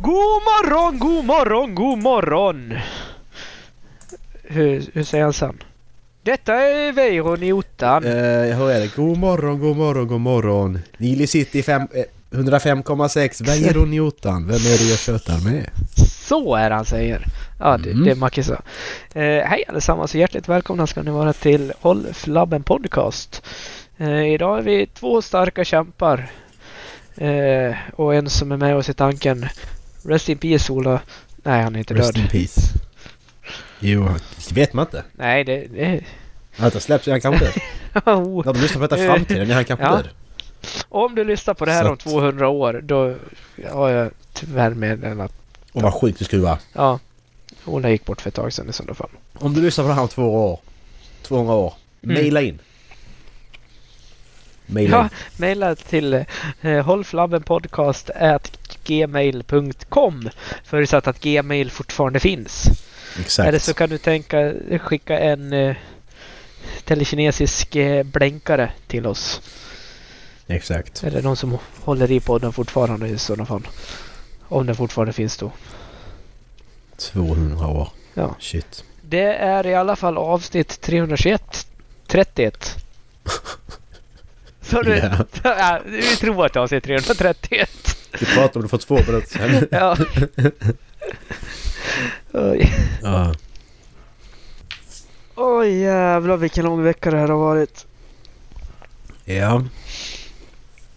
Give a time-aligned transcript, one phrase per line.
[0.00, 2.74] God morgon, god morgon, god morgon!
[4.42, 5.62] Hur, hur säger han sen?
[6.22, 8.04] Detta är Weiron i ottan.
[8.04, 8.10] Eh,
[8.56, 8.96] hur är det?
[8.96, 10.78] God morgon, god morgon, god morgon.
[10.98, 11.78] Nile City eh,
[12.30, 13.44] 105,6.
[13.46, 14.46] Weiron i ottan.
[14.46, 15.70] Vem är det jag tjötar med?
[16.10, 17.24] Så är han säger.
[17.60, 18.04] Ja, det, Mm.
[18.04, 18.52] det är Macke så.
[19.14, 23.42] Eh, hej allesammans och hjärtligt välkomna ska ni vara till Håll Flabben Podcast.
[23.98, 26.30] Eh, idag är vi två starka kämpar.
[27.16, 29.46] Eh, och en som är med oss i tanken.
[30.08, 31.00] Rest in peace Ola.
[31.36, 32.22] Nej, han är inte Rest död.
[32.24, 32.60] in peace.
[33.80, 34.08] Jo,
[34.48, 35.04] det vet man inte.
[35.12, 35.66] Nej, det...
[35.66, 36.04] det
[36.56, 37.54] har inte släppts, är han kanske död.
[38.06, 38.46] oh.
[38.46, 39.96] När de lyssnar på detta i framtiden är han kanske Ja.
[39.96, 40.08] död.
[40.88, 43.14] Om du lyssnar på det här Så om att- 200 år, då
[43.72, 45.32] har jag tyvärr meddelat.
[45.72, 46.58] Och vad sjukt det skulle vara.
[46.72, 46.98] Ja,
[47.64, 49.10] Ola gick bort för ett tag sedan i sådana fall.
[49.34, 50.60] Om du lyssnar på det här om två år.
[51.22, 51.74] 200 år.
[52.02, 52.14] Mm.
[52.14, 52.58] Maila in.
[54.66, 56.24] Maila Ja, mejla till eh,
[60.64, 62.68] förutsatt att gmail fortfarande finns.
[63.20, 63.48] Exakt.
[63.48, 65.76] Eller så kan du tänka skicka en eh,
[66.84, 69.40] telekinesisk eh, blänkare till oss.
[70.46, 71.04] Exakt.
[71.04, 73.68] Eller någon som håller i podden fortfarande i sådana fall.
[74.48, 75.52] Om den fortfarande finns då.
[76.96, 77.88] 200 år.
[78.14, 78.36] Ja.
[78.38, 78.84] Shit.
[79.02, 81.66] Det är i alla fall avsnitt 321.
[82.06, 82.76] 31.
[84.66, 85.24] Så du, Ja.
[85.42, 87.70] ja, vi tror att är avsnitt 331.
[88.20, 89.68] Vi pratade om det för två minuter sedan.
[89.70, 89.96] Ja.
[92.32, 92.74] Oj.
[93.02, 93.34] Ja.
[95.34, 97.86] Oj jävlar vilken lång vecka det här har varit.
[99.24, 99.64] Ja.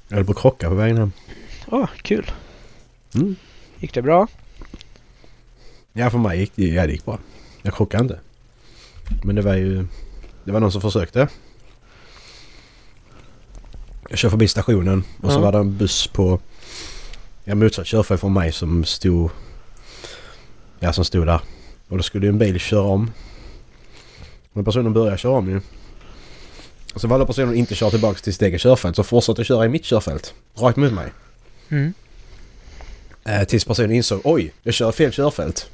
[0.08, 1.12] Jag höll på att krocka på vägen hem.
[1.67, 2.31] Åh, kul.
[3.16, 3.36] Mm.
[3.80, 4.28] Gick det bra?
[5.94, 7.20] Ja, för mig gick det, ja, det gick bra.
[7.62, 8.20] Jag krockade inte.
[9.23, 9.86] Men det var ju...
[10.44, 11.28] Det var någon som försökte.
[14.10, 16.40] Jag kör förbi stationen och så var det en buss på...
[17.44, 19.30] Ja, motsatt körfält från mig som stod...
[20.80, 21.42] Ja, som stod där.
[21.88, 23.12] Och då skulle ju en bil köra om.
[24.54, 25.62] Men personen började köra om ju.
[26.94, 29.66] Och så valde personen att inte köra tillbaka till sitt eget körfält så fortsatte köra
[29.66, 30.34] i mitt körfält.
[30.56, 31.12] Rakt mot mig.
[31.69, 31.94] Mm.
[33.24, 35.69] Eh, tills personen insåg oj, jag kör fel körfält.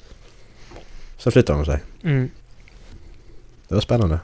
[1.18, 1.80] Så flyttade hon sig.
[2.04, 2.30] Mm.
[3.68, 4.20] Det var spännande.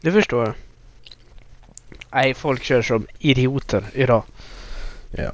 [0.00, 0.54] Det förstår jag.
[2.12, 4.22] Nej, folk kör som idioter idag.
[5.10, 5.30] Ja.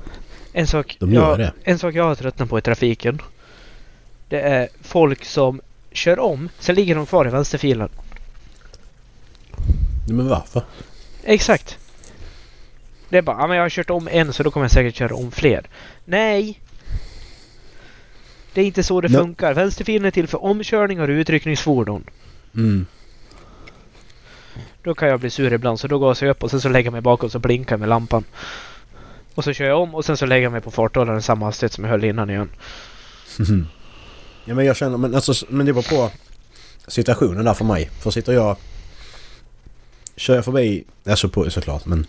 [0.53, 1.53] En sak, De gör jag, det.
[1.65, 3.23] en sak jag har tröttnat på i trafiken.
[4.29, 5.61] Det är folk som
[5.93, 7.89] kör om, sen ligger de kvar i vänsterfilen.
[10.09, 10.63] Men varför?
[11.25, 11.79] Exakt.
[13.09, 14.95] Det är bara, ja, men jag har kört om en så då kommer jag säkert
[14.97, 15.67] köra om fler.
[16.05, 16.61] Nej!
[18.55, 19.21] Det är inte så det Nej.
[19.21, 19.55] funkar.
[19.55, 22.05] Vänsterfilen är till för omkörningar och utryckningsfordon.
[22.55, 22.87] Mm.
[24.85, 26.87] Då kan jag bli sur ibland så då gasar jag upp och sen så lägger
[26.87, 28.25] jag mig bakom och så blinkar jag med lampan.
[29.35, 31.73] Och så kör jag om och sen så lägger jag mig på farthållaren samma hastighet
[31.73, 32.49] som jag höll innan igen.
[34.45, 36.11] ja men jag känner, men alltså, men det beror på
[36.87, 37.91] situationen där för mig.
[38.01, 38.57] För sitter jag...
[40.17, 42.07] Kör jag förbi, alltså på såklart men...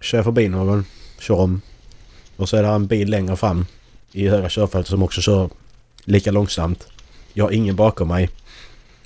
[0.00, 0.84] Kör jag förbi någon,
[1.18, 1.60] kör om.
[2.36, 3.66] Och så är det en bil längre fram
[4.12, 5.50] i högra körfältet som också kör
[6.04, 6.86] lika långsamt.
[7.32, 8.30] Jag har ingen bakom mig.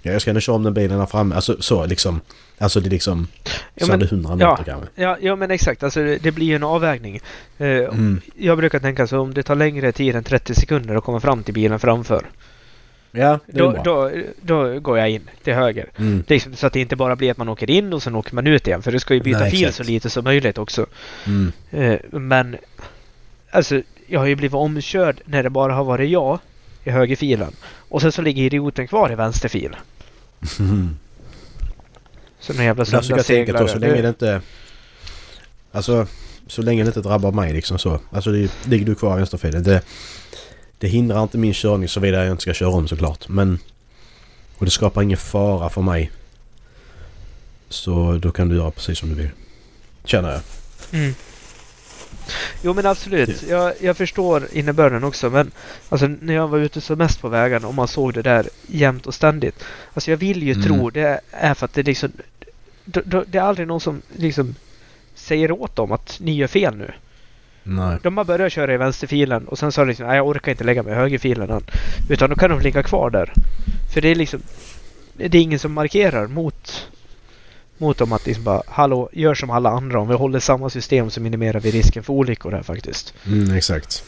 [0.06, 1.34] Ja, jag ska ändå köra om den bilen där framme.
[1.34, 2.20] Alltså så liksom.
[2.58, 3.28] Alltså det är liksom...
[3.74, 4.56] Ja, men- det 100 meter ja.
[4.64, 4.88] kanske.
[4.94, 5.82] Ja, ja men exakt.
[5.82, 7.20] Alltså det, blir ju en avvägning.
[7.58, 8.20] Eh, Mm.
[8.36, 11.42] Jag brukar tänka så om det tar längre tid än 30 sekunder att komma fram
[11.42, 12.22] till bilen framför.
[13.10, 13.82] Ja, Då, bra.
[13.82, 14.10] då,
[14.42, 15.86] då går jag in till höger.
[15.98, 16.24] Mm.
[16.26, 18.46] Liksom så att det inte bara blir att man åker in och sen åker man
[18.46, 18.82] ut igen.
[18.82, 19.76] För du ska ju byta Nej, fil exakt.
[19.76, 20.86] så lite som möjligt också.
[21.26, 21.52] Mm.
[21.70, 22.56] Eh, men
[23.50, 26.38] alltså, jag har ju blivit omkörd när det bara har varit jag
[26.84, 27.52] i högerfilen.
[27.88, 29.76] Och sen så ligger idioten kvar i vänsterfil.
[30.58, 30.96] Mm.
[32.40, 33.78] Så någon jävla då, så söndagsseglare.
[33.78, 34.40] länge det inte...
[35.72, 36.06] Alltså,
[36.46, 38.00] så länge det inte drabbar mig liksom så.
[38.10, 39.62] Alltså det, ligger du kvar i vänsterfilen.
[39.62, 39.82] Det,
[40.78, 43.28] det hindrar inte min körning såvida jag inte ska köra om såklart.
[43.28, 43.58] Men...
[44.58, 46.10] Och det skapar ingen fara för mig.
[47.68, 49.30] Så då kan du göra precis som du vill.
[50.04, 50.40] Känner jag.
[50.92, 51.14] Mm.
[52.62, 53.42] Jo men absolut.
[53.48, 55.30] Jag, jag förstår innebörden också.
[55.30, 55.50] Men
[55.88, 59.06] alltså, när jag var ute så mest på vägarna och man såg det där jämt
[59.06, 59.64] och ständigt.
[59.94, 60.64] Alltså jag vill ju Mm.
[60.64, 62.12] tro det är för att det liksom...
[62.84, 64.54] Det är aldrig någon som liksom
[65.14, 66.92] säger åt dem att ni gör fel nu.
[67.62, 67.98] Nej.
[68.02, 70.64] De har börjat köra i vänsterfilen och sen sa de liksom, nej jag orkar inte
[70.64, 71.64] lägga mig i högerfilen än.
[72.08, 73.32] Utan då kan de ligga kvar där.
[73.94, 74.42] För det är liksom,
[75.12, 76.88] det är ingen som markerar mot,
[77.78, 80.00] mot dem att liksom bara, hallå, gör som alla andra.
[80.00, 83.14] Om vi håller samma system så minimerar vi risken för olyckor här faktiskt.
[83.26, 84.04] Mm, exakt.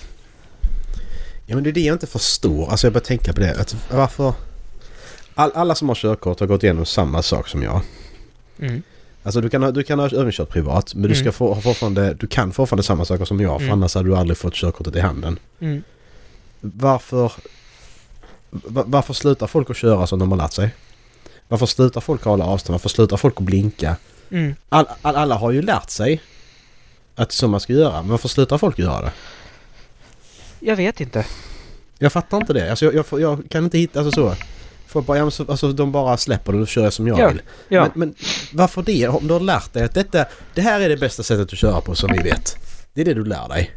[1.47, 2.71] Ja men det är det jag inte förstår.
[2.71, 3.61] Alltså jag börjar tänka på det.
[3.61, 4.33] Att varför...
[5.35, 7.81] All, alla som har körkort har gått igenom samma sak som jag.
[8.59, 8.83] Mm.
[9.23, 11.33] Alltså du kan, ha- du kan ha övningskört privat men du ska Mm.
[11.33, 13.73] få, ha fortfarande, du kan fortfarande samma saker som jag för Mm.
[13.73, 15.39] annars hade du aldrig fått körkortet i handen.
[15.61, 15.83] Mm.
[16.61, 17.33] Varför...
[18.51, 20.71] va- Varför slutar folk att köra som de har lärt sig?
[21.49, 22.75] Varför slutar folk hålla avstånd?
[22.75, 23.97] Varför slutar folk att blinka?
[24.31, 24.55] Mm.
[24.69, 26.23] All, all, alla har ju lärt sig
[27.15, 28.03] att det är så man ska göra.
[28.03, 29.13] Men varför slutar folk göra det?
[30.61, 31.27] Jag vet inte.
[31.99, 32.71] Jag fattar inte det.
[32.71, 34.01] Alltså jag, jag, jag kan inte hitta...
[34.01, 34.35] Alltså så.
[34.87, 37.19] Folk bara, ja, men så, alltså, de bara släpper det och kör jag som jag
[37.19, 37.43] Ja, vill.
[37.69, 37.81] Ja.
[37.83, 38.15] Men, men
[38.53, 39.09] varför det?
[39.09, 40.25] Om du har lärt dig att detta,
[40.55, 42.57] det här är det bästa sättet att köra på som vi vet.
[42.95, 43.71] Det är det du lär dig.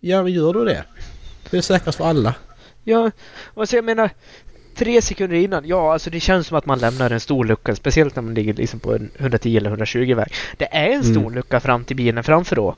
[0.00, 0.84] Ja, men gör du det?
[1.50, 2.34] Det är säkrast för alla.
[2.84, 3.10] Ja,
[3.56, 4.10] alltså jag menar
[4.74, 8.16] tre sekunder innan, ja alltså det känns som att man lämnar en stor lucka, speciellt
[8.16, 10.32] när man ligger liksom på en 110 eller 120 väg.
[10.56, 11.34] Det är en stor Mm.
[11.34, 12.76] lucka fram till bilen framför då.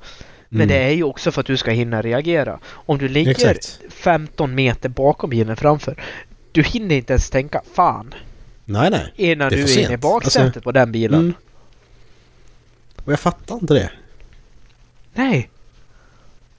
[0.48, 0.68] Men Mm.
[0.68, 2.58] det är ju också för att du ska hinna reagera.
[2.66, 3.80] Om du ligger Exakt.
[3.90, 6.02] 15 meter bakom bilen framför,
[6.52, 8.14] du hinner inte ens tänka fan
[8.64, 9.12] Nej, nej.
[9.16, 11.20] innan du är inne i baksätet Alltså, på den bilen.
[11.20, 11.34] Mm.
[13.04, 13.90] Och jag fattar inte det.
[15.14, 15.50] Nej,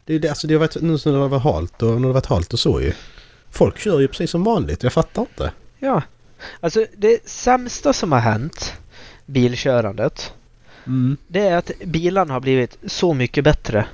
[0.05, 1.99] Det är det, alltså det har varit, nu när det har varit halt och när
[1.99, 2.93] det har varit halt och så ju.
[3.57, 4.83] Folk kör ju precis som vanligt.
[4.83, 5.51] Jag fattar inte.
[5.80, 6.01] ja.
[6.59, 8.74] Alltså det sämsta som har hänt
[9.25, 10.33] bilkörandet
[10.86, 11.18] Mm.
[11.27, 13.86] det är att bilarna har blivit så mycket bättre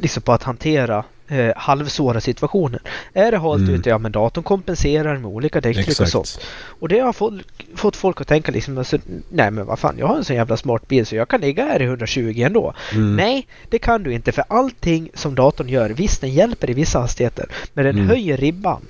[0.00, 2.80] liksom på att hantera eh, halvsvåra situationer.
[3.12, 3.74] Är det halt Mm.
[3.74, 6.40] ute, ja men datorn kompenserar med olika däcktryck och sånt.
[6.80, 8.98] Och det har folk, fått folk att tänka liksom, alltså,
[9.28, 11.64] nej men vad fan, jag har en sån jävla smart bil så jag kan ligga
[11.64, 12.74] här i 120 ändå.
[12.92, 13.16] Mm.
[13.16, 16.98] Nej, det kan du inte för allting som datorn gör, visst den hjälper i vissa
[17.00, 18.08] hastigheter, men den Mm.
[18.08, 18.82] höjer ribban.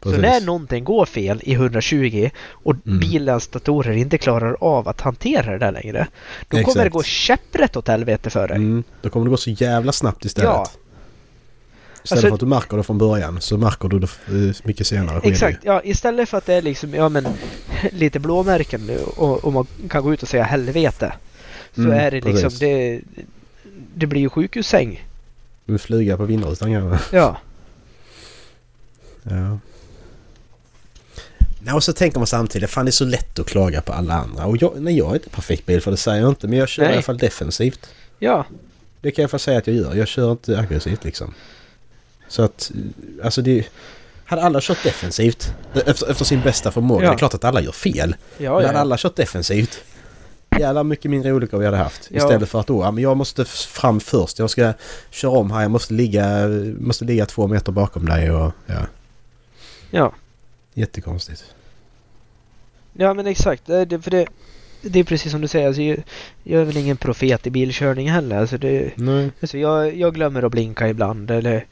[0.00, 0.16] Precis.
[0.16, 2.98] Så när någonting går fel i 120 och Mm.
[2.98, 6.06] bilens datorer inte klarar av att hantera det där längre.
[6.48, 6.72] Då Exakt.
[6.72, 8.56] kommer det gå käpprätt åt helvete för dig.
[8.56, 8.84] Mm.
[9.02, 10.50] Då kommer det gå så jävla snabbt istället.
[10.50, 10.66] Ja.
[12.04, 14.08] Istället Alltså- för att du märker det från början så märker du det
[14.48, 15.20] eh, mycket senare.
[15.22, 17.26] Exakt, ja istället för att det är liksom, ja men
[17.92, 21.12] lite blåmärken nu och, och man kan gå ut och säga helvete.
[21.74, 22.58] Så Mm, är det liksom, precis.
[22.58, 23.00] det,
[23.94, 25.04] det blir ju sjukhussäng.
[25.64, 27.16] Du flyga på vindrutan kanske.
[27.16, 27.36] Ja.
[29.22, 29.58] Ja.
[31.60, 34.14] Nej, och så tänker man samtidigt, fan det är så lätt att klaga på alla
[34.14, 34.46] andra.
[34.46, 36.48] Och jag, nej, jag är inte perfekt bil för det säger jag inte.
[36.48, 36.90] Men jag kör Nej.
[36.92, 37.86] i alla fall defensivt.
[38.18, 38.46] Ja.
[39.00, 39.94] Det kan jag få säga att jag gör.
[39.94, 41.34] Jag kör inte aggressivt liksom.
[42.34, 42.72] Så att,
[43.22, 43.66] alltså det...
[44.24, 45.54] Hade alla kört defensivt
[45.86, 47.04] efter, efter sin bästa förmåga.
[47.04, 47.10] Ja.
[47.10, 48.16] Det är klart att alla gör fel.
[48.38, 48.80] Ja, men hade ja.
[48.80, 49.84] alla kört defensivt.
[50.58, 52.08] Jävlar mycket mindre olyckor vi hade haft.
[52.10, 52.16] Ja.
[52.16, 54.38] Istället för att då, men jag måste fram först.
[54.38, 54.72] Jag ska
[55.10, 55.62] köra om här.
[55.62, 56.48] Jag måste ligga,
[56.78, 58.86] måste ligga två meter bakom dig och ja.
[59.90, 60.12] ja.
[60.74, 61.44] Jättekonstigt.
[62.92, 64.26] Ja men exakt, det, det, för det,
[64.82, 66.02] det är precis som du säger, alltså, jag,
[66.42, 68.38] jag är väl ingen profet i bilkörning heller.
[68.38, 69.30] Alltså, det, Nej.
[69.40, 71.66] alltså, jag, jag glömmer att blinka ibland eller,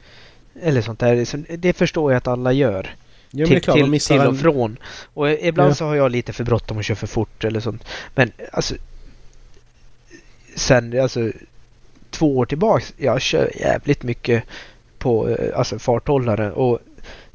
[0.61, 1.25] eller sånt där.
[1.57, 2.95] Det förstår jag att alla gör.
[3.31, 4.77] Ja till, klart, man till, till och från.
[5.13, 5.75] Och ibland Ja.
[5.75, 7.83] så har jag lite för bråttom och kör för fort eller sånt.
[8.15, 8.75] Men alltså
[10.55, 11.31] sen alltså
[12.09, 14.43] två år tillbaks, jag kör jävligt mycket
[14.97, 16.79] på eh, alltså farthållare och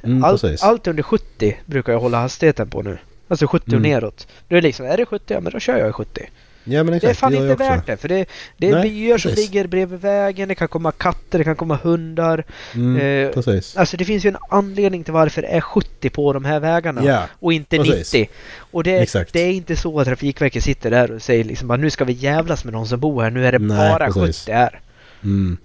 [0.03, 0.63] Mm, allt, precis.
[0.63, 2.99] allt under 70 brukar jag hålla hastigheten på nu.
[3.29, 3.83] Alltså 70 och Mm.
[3.91, 4.27] neråt.
[4.49, 6.29] Då är det liksom, är det 70, ja men då kör jag i 70.
[6.71, 7.97] Ja men exakt, det är fan gör inte värt det.
[7.97, 8.27] För det,
[8.57, 9.47] det är Nej, byar som precis.
[9.47, 12.45] ligger bredvid vägen, det kan komma katter, det kan komma hundar.
[12.75, 13.77] Mm, Eh, precis.
[13.77, 17.05] Alltså det finns ju en anledning till varför det är 70 på de här vägarna.
[17.05, 18.13] Ja, Och inte Precis.
[18.13, 18.29] 90.
[18.71, 19.33] Och det, Exakt.
[19.33, 22.13] det är inte så att Trafikverket sitter där och säger liksom att nu ska vi
[22.13, 23.31] jävlas med någon som bor här.
[23.31, 24.41] Nu är det Nej, bara precis.
[24.45, 24.81] 70 här.
[25.23, 25.57] mm.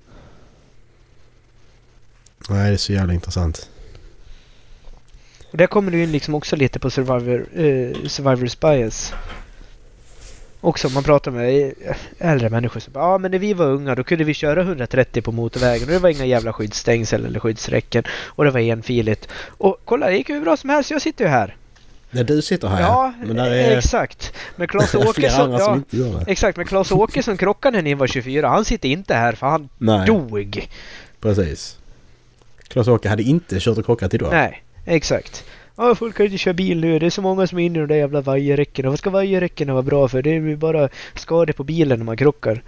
[2.49, 3.69] Nej, det är så jävla intressant.
[5.51, 7.63] Och där kommer du in liksom också lite på Survivor, eh,
[8.07, 9.13] Survivor's bias.
[10.63, 11.73] Också man pratar med
[12.19, 15.21] äldre människor så bara, ja men när vi var unga då kunde vi köra 130
[15.21, 19.27] på motorvägen och det var inga jävla skyddsstängsel eller skyddsräcken och det var enfiligt.
[19.47, 21.55] Och kolla det gick hur bra som helst, jag sitter ju här.
[22.11, 24.33] När du sitter här Ja, Men där är exakt.
[24.55, 28.47] Men Claes flera Åkesson, som ja, exakt, men Claes Åkesson krockade när ni var 24.
[28.47, 30.69] Han sitter inte här för han Nej, dog.
[31.21, 31.77] precis.
[32.67, 34.31] Klas-Åke hade inte kört och krockat idag.
[34.31, 35.43] Nej, exakt.
[35.75, 36.99] Ja, folk kan inte köra bil nu.
[36.99, 38.89] Det är så många som är inne i de där jävla vajerräckena.
[38.89, 40.21] Vad ska vajerräckena vara bra för?
[40.21, 42.63] Det är ju bara skador på bilen när man krockar.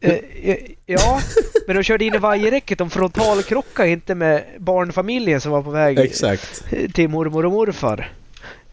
[0.00, 1.20] Eh, eh, ja,
[1.66, 2.78] men de körde in i vajerräcket.
[2.78, 6.64] De frontalkrockade inte med barnfamiljen som var på väg Exakt.
[6.94, 8.12] till mormor och morfar.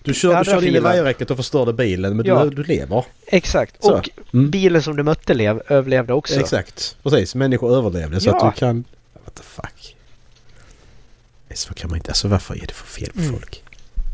[0.04, 0.84] Du, kör, du Andra körde in i filen.
[0.84, 2.44] vajerräcket och förstörde bilen men Ja.
[2.46, 3.06] du, du lever.
[3.28, 3.84] Exakt.
[3.84, 3.94] Så.
[3.98, 4.50] Och Mm.
[4.50, 6.40] bilen som du mötte lev, överlevde också.
[6.40, 6.98] Exakt.
[7.04, 7.36] Precis.
[7.36, 8.48] Människor överlevde så Ja.
[8.48, 8.84] att du kan...
[9.26, 9.97] What the fuck.
[11.54, 12.12] Så kan man inte...
[12.12, 13.32] Alltså varför är det för fel på Mm.
[13.32, 13.64] folk?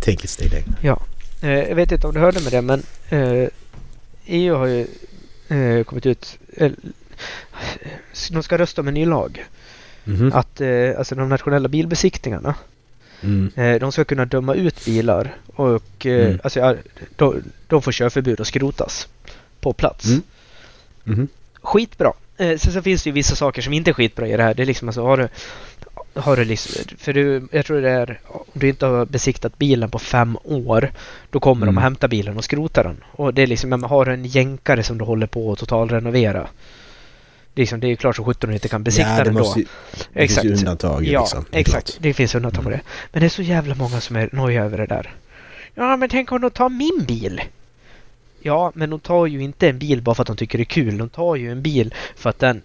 [0.02, 0.98] Tänk ett steg längre.
[1.42, 3.50] Eh, jag vet inte om du hörde med det men eh,
[4.26, 4.88] EU har ju
[5.48, 6.38] eh, kommit ut
[8.32, 9.46] de ska rösta om en ny lag.
[10.04, 10.32] Mhm.
[10.34, 10.62] Att
[10.98, 12.56] alltså de nationella bilbesiktningarna
[13.22, 13.80] Mm.
[13.80, 16.40] De ska kunna döma ut bilar och Mm.
[16.44, 16.76] alltså, ja,
[17.16, 19.08] de, de får körförbud och skrotas
[19.62, 20.06] på plats.
[20.06, 20.22] Mm.
[21.04, 21.28] Mhm.
[21.62, 22.14] Skitbra.
[22.38, 24.54] Sen så finns det ju vissa saker som inte är skitbra i det här.
[24.54, 25.28] Det är liksom alltså, har du,
[26.16, 29.90] har du liksom, för du, jag tror det är, om du inte har besiktat bilen
[29.90, 30.92] på fem år,
[31.30, 31.78] då kommer de Mm.
[31.78, 33.04] och hämtar bilen och skrotar den.
[33.12, 36.48] Och det är liksom, har du en jänkare som du håller på att totalrenovera,
[37.56, 39.66] liksom, det är ju klart som sjutton du inte kan besikta ja, den måste, då.
[40.14, 41.46] Det finns ju undantag Ja, liksom.
[41.52, 41.88] Det är exakt.
[41.92, 41.98] klart.
[42.04, 42.80] Det finns undantag på Mm.
[42.80, 42.92] det.
[43.12, 45.14] Men det är så jävla många som är nojiga över det där.
[45.76, 47.42] Ja, men tänk om de tar min bil?
[48.42, 50.66] Ja, men de tar ju inte en bil bara för att de tycker det är
[50.66, 50.98] kul.
[50.98, 52.62] De tar ju en bil för att den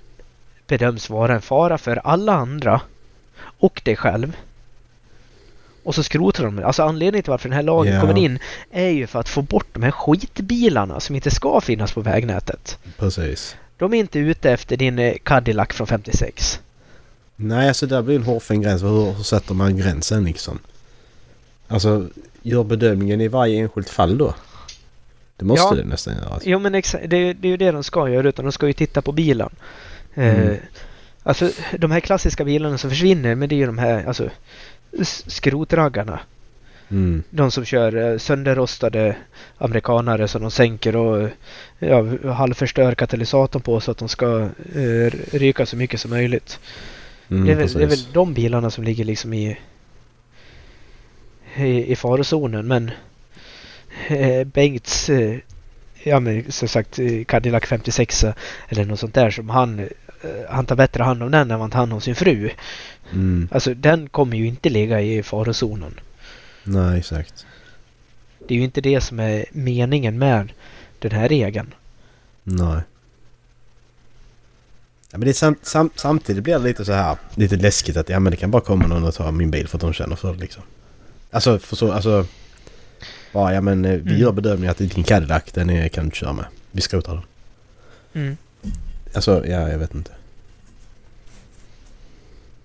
[0.66, 2.80] bedöms vara en fara för alla andra
[3.58, 4.36] och dig själv.
[5.84, 6.64] Och så skrotar de den.
[6.64, 8.00] Alltså anledningen till varför den här lagen Ja.
[8.00, 8.38] kommer in
[8.70, 12.78] är ju för att få bort de här skitbilarna som inte ska finnas på vägnätet.
[12.98, 13.56] Precis.
[13.76, 16.60] De är inte ute efter din eh, Cadillac från 56.
[17.36, 18.82] Nej, alltså där blir en hårfin gräns.
[18.82, 20.58] Hur, hur sätter man gränsen liksom?
[21.68, 22.06] Alltså,
[22.42, 24.34] gör bedömningen i varje enskilt fall då?
[25.36, 25.82] Det måste Ja.
[25.82, 26.38] det nästan göra.
[26.42, 29.02] Jo men det, det är ju det de ska göra utan de ska ju titta
[29.02, 29.50] på bilen.
[30.14, 30.56] Eh, Mm.
[31.28, 34.30] Alltså de här klassiska bilarna som försvinner men det är ju de här alltså
[35.26, 36.20] skrotraggarna.
[36.90, 37.22] Mm.
[37.30, 39.16] De som kör eh, sönderrostade
[39.58, 41.28] amerikanare som de sänker och
[41.78, 46.60] ja, halvförstör katalysatorn på så att de ska eh, ryka så mycket som möjligt.
[47.30, 49.58] Mm, det, är väl, det är väl de bilarna som ligger liksom i,
[51.56, 52.90] i, i farozonen men
[54.08, 55.38] eh, Bengts eh,
[56.02, 58.24] ja men som sagt eh, Cadillac 56
[58.68, 59.88] eller något sånt där som han
[60.48, 62.50] han tar bättre hand om den än han tar hand om sin fru.
[63.12, 63.48] Mm.
[63.52, 66.00] Alltså den kommer ju inte ligga i farozonen.
[66.64, 67.46] Nej, exakt.
[68.48, 70.52] Det är ju inte det som är meningen med
[70.98, 71.74] den här regeln.
[72.42, 72.80] Nej.
[75.10, 78.08] Ja, men det är sam, sam, samtidigt blir det lite så här lite läskigt att
[78.08, 80.16] ja men det kan bara komma någon och ta min bil för att de känner
[80.16, 80.62] för det liksom.
[81.30, 82.26] Alltså för så, alltså.
[83.32, 84.18] Bara ja men eh, vi Mm.
[84.18, 86.44] gör bedömningen att din Cadillac den är, kan du inte köra med.
[86.70, 87.22] Vi skrotar den.
[88.22, 88.36] Mm.
[89.14, 90.10] Alltså ja jag vet inte.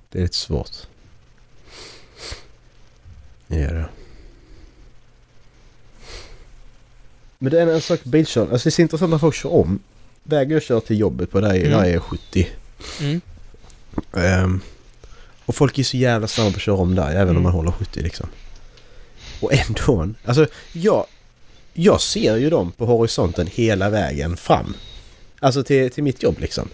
[0.09, 0.71] Det är lite svårt.
[3.47, 3.85] Ja det.
[7.37, 8.51] Men det är en sak bilkörning.
[8.51, 9.79] Alltså det är så intressant när folk kör om.
[10.23, 11.71] Vägen jag kör till jobbet på där är, Mm.
[11.71, 12.47] där är 70.
[13.01, 13.21] Mm.
[14.13, 14.61] Ehm,
[15.45, 17.37] och folk är så jävla snabba på att köra om där även Mm.
[17.37, 18.29] om man håller 70 liksom.
[19.41, 20.09] Och ändå.
[20.25, 21.05] Alltså jag,
[21.73, 24.73] jag ser ju dem på horisonten hela vägen fram.
[25.43, 26.69] Alltså till, till mitt jobb liksom.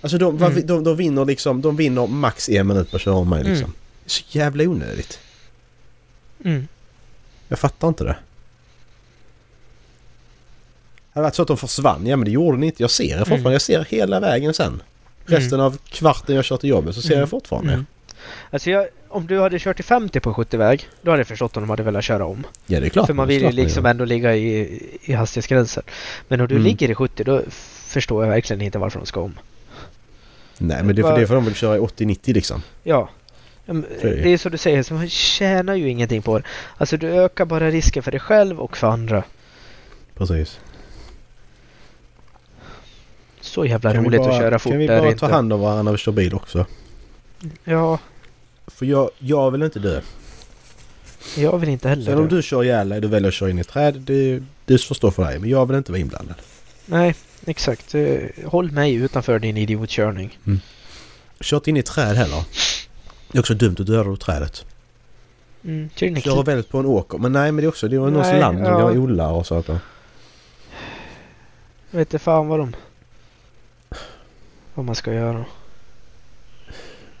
[0.00, 0.66] Alltså de, Mm.
[0.66, 3.52] de, de vinner liksom, de vinner max en minut på att köra om mig Mm.
[3.52, 3.72] liksom.
[4.04, 5.18] Det är så jävla onödigt.
[6.44, 6.68] Mm.
[7.48, 8.16] Jag fattar inte det.
[11.12, 12.06] Det hade varit så att de försvann.
[12.06, 12.82] Ja men det gjorde ni inte.
[12.82, 13.40] Jag ser det fortfarande.
[13.40, 13.52] Mm.
[13.52, 14.82] Jag ser hela vägen sen.
[15.26, 17.20] Resten av kvarten jag kör till jobbet så ser Mm.
[17.20, 17.72] jag fortfarande.
[17.72, 17.86] Mm.
[18.50, 21.62] Alltså jag, om du hade kört i 50 på 70-väg, då hade jag förstått om
[21.62, 22.46] de hade velat köra om.
[22.66, 23.06] Ja det är klart.
[23.06, 25.82] För man vill ju liksom ändå ligga i, i hastighetsgränsen.
[26.28, 26.64] Men om du Mm.
[26.66, 27.42] ligger i 70 då
[27.86, 29.38] förstår jag verkligen inte varför de ska om.
[30.58, 32.62] Nej men det är för, det är för de vill köra i 80-90 liksom.
[32.82, 33.08] Ja.
[33.66, 34.32] Mm, det.
[34.32, 36.44] Är så du säger, så man tjänar ju ingenting på det.
[36.76, 39.22] Alltså du ökar bara risken för dig själv och för andra.
[40.14, 40.60] Precis.
[43.40, 45.18] Så jävla Kan roligt bara, att köra fort Kan vi bara inte.
[45.18, 46.66] ta hand om varandra när vi kör bil också?
[47.64, 47.98] Ja,
[48.66, 50.00] För jag, jag vill inte dö.
[51.36, 52.36] jag vill inte heller Sen om dö.
[52.36, 53.94] du kör ihjäl dig, du väljer att köra in i ett träd.
[53.94, 55.38] Det, det förstår för dig.
[55.38, 56.36] Men jag vill inte vara inblandad.
[56.86, 57.14] Nej,
[57.46, 57.94] exakt.
[57.94, 60.38] Eh, Håll mig utanför din idiotkörning.
[61.40, 62.44] Kört in i ett träd heller.
[63.32, 64.64] Det är också dumt att döda trädet.
[65.64, 67.18] Mm, Köra väldigt på en åker.
[67.18, 68.82] Men nej men det är också det är någons land ja.
[68.82, 69.78] har odlar och saker.
[71.90, 72.76] Jag vet inte fan vad de...
[74.74, 75.44] Vad man ska göra.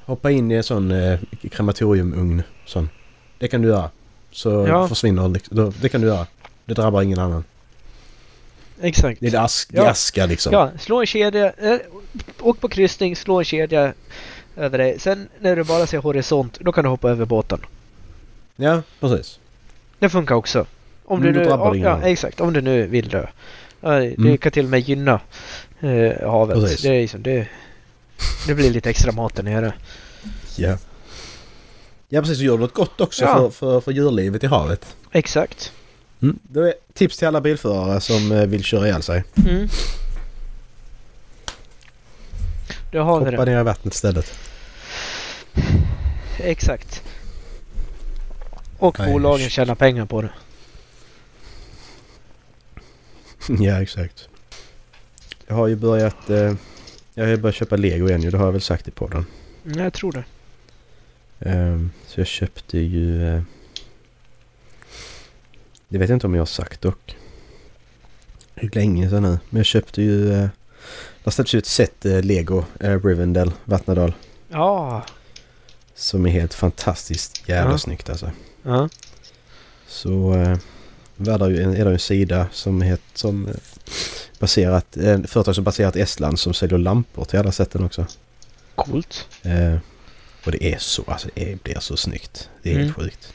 [0.06, 1.18] Hoppa in i en sån eh,
[1.50, 2.42] krematoriumugn.
[2.66, 2.88] Sån.
[3.38, 3.90] Det kan du göra.
[4.30, 4.88] Så Ja.
[4.88, 5.56] försvinner liksom.
[5.56, 6.26] då- Det kan du göra.
[6.64, 7.44] Det drabbar ingen annan.
[8.80, 9.20] Exakt.
[9.20, 9.90] Det är ask, det Ja.
[9.90, 10.52] aska liksom.
[10.52, 11.52] Ja, slå en kedja.
[11.58, 11.78] Eh,
[12.40, 13.92] åk på kryssning, slå en kedja
[14.56, 14.98] över dig.
[14.98, 17.60] Sen när du bara ser horisont, då kan du hoppa över båten.
[18.56, 19.38] Ja, precis.
[19.98, 20.66] Det funkar också.
[21.04, 22.40] Om Mm, du nu, drabbar det om, ingen ja, exakt.
[22.40, 23.26] Om du nu vill dö.
[23.80, 24.38] Det Mm.
[24.38, 25.20] kan till och med gynna
[25.80, 26.56] eh, havet.
[26.56, 26.82] Precis.
[26.82, 27.48] Det, är liksom, det,
[28.46, 29.72] det blir lite extra mat där nere.
[30.56, 30.78] Ja.
[32.08, 33.34] Ja precis, så gör något gott också Ja.
[33.36, 34.96] för, för, för djurlivet i havet.
[35.12, 35.72] Exakt.
[36.22, 36.38] Mm.
[36.42, 39.24] Det är tips till alla bilförare som eh, vill köra ihjäl sig.
[39.48, 39.68] Mm.
[42.92, 43.50] Då har vi Hoppa det.
[43.50, 44.38] ner i vattnet istället.
[46.38, 47.02] Exakt.
[48.78, 49.52] Och Nej, bolagen shit.
[49.52, 50.30] tjänar pengar på det.
[53.58, 54.28] ja, exakt.
[55.46, 56.30] Jag har ju börjat...
[56.30, 56.54] Eh,
[57.18, 59.26] jag har börjat köpa lego igen ju, det har jag väl sagt i podden.
[59.66, 60.24] Mm, jag tror det.
[61.50, 63.28] Ehm, så jag köpte ju...
[63.28, 63.42] eh,
[65.88, 67.16] det vet jag inte om jag har sagt dock.
[68.54, 69.38] Hur länge sedan nu.
[69.50, 70.24] Men jag köpte ju...
[70.32, 70.48] Uh,
[71.24, 74.14] det släppts ut ett set uh, Lego uh, Rivendell, Vattnadal.
[74.48, 75.04] Ja.
[75.94, 77.78] Som är helt fantastiskt jävla Ja.
[77.78, 78.30] snyggt alltså.
[78.62, 78.88] Ja.
[79.86, 80.58] Så uh,
[81.18, 83.54] är det ju en, är det ju en sida som heter som eh,
[84.38, 88.06] baserat, eh, företag som baserat Estland som säljer lampor till alla sätten också.
[88.74, 89.28] Coolt.
[89.42, 89.76] Eh,
[90.46, 92.48] och det är så, alltså det blir så snyggt.
[92.62, 92.84] Det är Mm.
[92.86, 93.32] helt sjukt.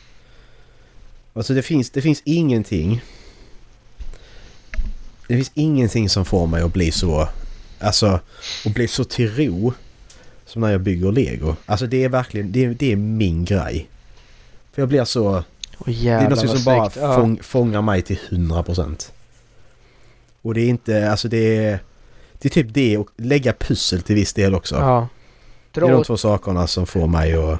[1.34, 3.02] Alltså det finns, det finns ingenting.
[5.28, 7.28] Det finns ingenting som får mig att bli så,
[7.80, 8.20] alltså,
[8.66, 9.74] att bli så till ro.
[10.46, 11.56] Som när jag bygger lego.
[11.66, 13.90] Alltså det är verkligen, det är, det är min grej.
[14.74, 15.44] För jag blir så,
[15.78, 16.92] Och det är jävlar något som bara.
[16.96, 17.16] Ja.
[17.16, 19.12] fång, fångar mig till 100%.
[20.42, 21.80] Och det är inte, alltså det är,
[22.34, 24.76] det är typ det och lägga pussel till viss del också.
[24.76, 25.08] Ja.
[25.72, 27.60] Det är de Dra, två sakerna som får mig att...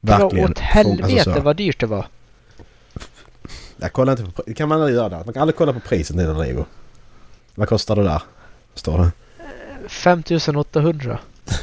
[0.00, 0.50] dra Verkligen.
[0.50, 1.40] åt få- helvete alltså så.
[1.40, 2.06] vad dyrt det var.
[3.76, 4.42] Jag kollar inte på...
[4.42, 5.16] pri- kan man aldrig göra det?
[5.24, 6.64] Man kan aldrig kolla på priset till en Lego.
[7.54, 8.22] Vad kostar det där?
[8.74, 9.10] Står det?
[9.88, 11.18] 5800.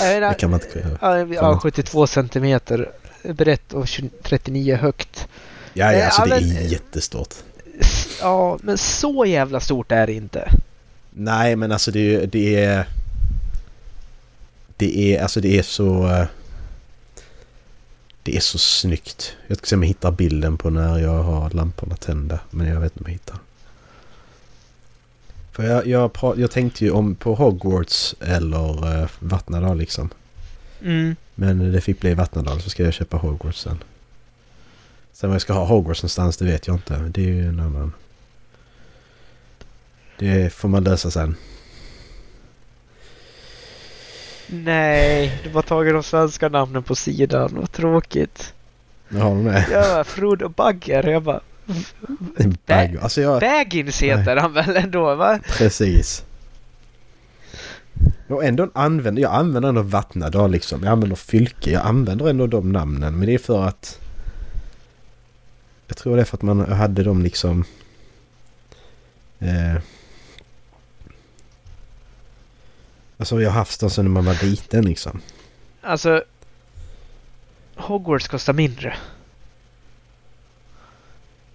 [0.00, 0.98] Jag menar, Det kan man inte göra.
[1.00, 1.60] ja, man ja, inte.
[1.62, 2.90] 72 centimeter
[3.22, 5.28] brett och 20 39 högt.
[5.74, 7.34] Ja, ja, Eh, alltså det är jättestort.
[8.20, 10.52] Ja, men så jävla stort är det inte.
[11.10, 12.88] Nej, men alltså det det är...
[14.76, 16.06] Det är, alltså det är så...
[16.08, 16.26] eh,
[18.22, 19.36] Det är så snyggt.
[19.46, 22.38] Jag ska se om jag hittar bilden på när jag har lamporna tända.
[22.50, 23.36] Men jag vet inte om jag hittar.
[25.52, 30.10] För jag, jag, jag tänkte ju om på Hogwarts eller uh, Vattnadal liksom.
[30.82, 31.16] Mm.
[31.34, 33.78] Men det fick bli Vattnadal så ska jag köpa Hogwarts sen.
[35.22, 37.10] Sen vad jag ska ha Hogwarts någonstans det vet jag inte.
[37.14, 37.92] Det är ju en annan...
[40.18, 41.36] Det får man lösa sen.
[44.46, 47.50] Nej, du har tagit de svenska namnen på sidan.
[47.52, 48.54] Vad tråkigt.
[49.08, 49.66] Nu har de det.
[49.70, 51.08] Bara, Frodo Bagger.
[51.08, 51.40] Jag bara,
[52.36, 52.98] En bag.
[53.02, 53.40] Alltså jag...
[53.40, 55.38] Baggins heter han väl ändå va?
[55.58, 56.24] Precis.
[58.28, 60.82] Och ändå använder jag använder ändå Vattnadal liksom.
[60.82, 61.70] Jag använder Fylke.
[61.70, 63.18] Jag använder ändå de namnen.
[63.18, 63.98] Men det är för att...
[65.92, 67.64] Jag tror det är för att man hade dem liksom...
[69.38, 69.74] Eh,
[73.16, 75.20] alltså jag har haft dem sedan man var liten liksom.
[75.80, 76.24] Alltså,
[77.74, 78.96] Hogwarts kostar mindre.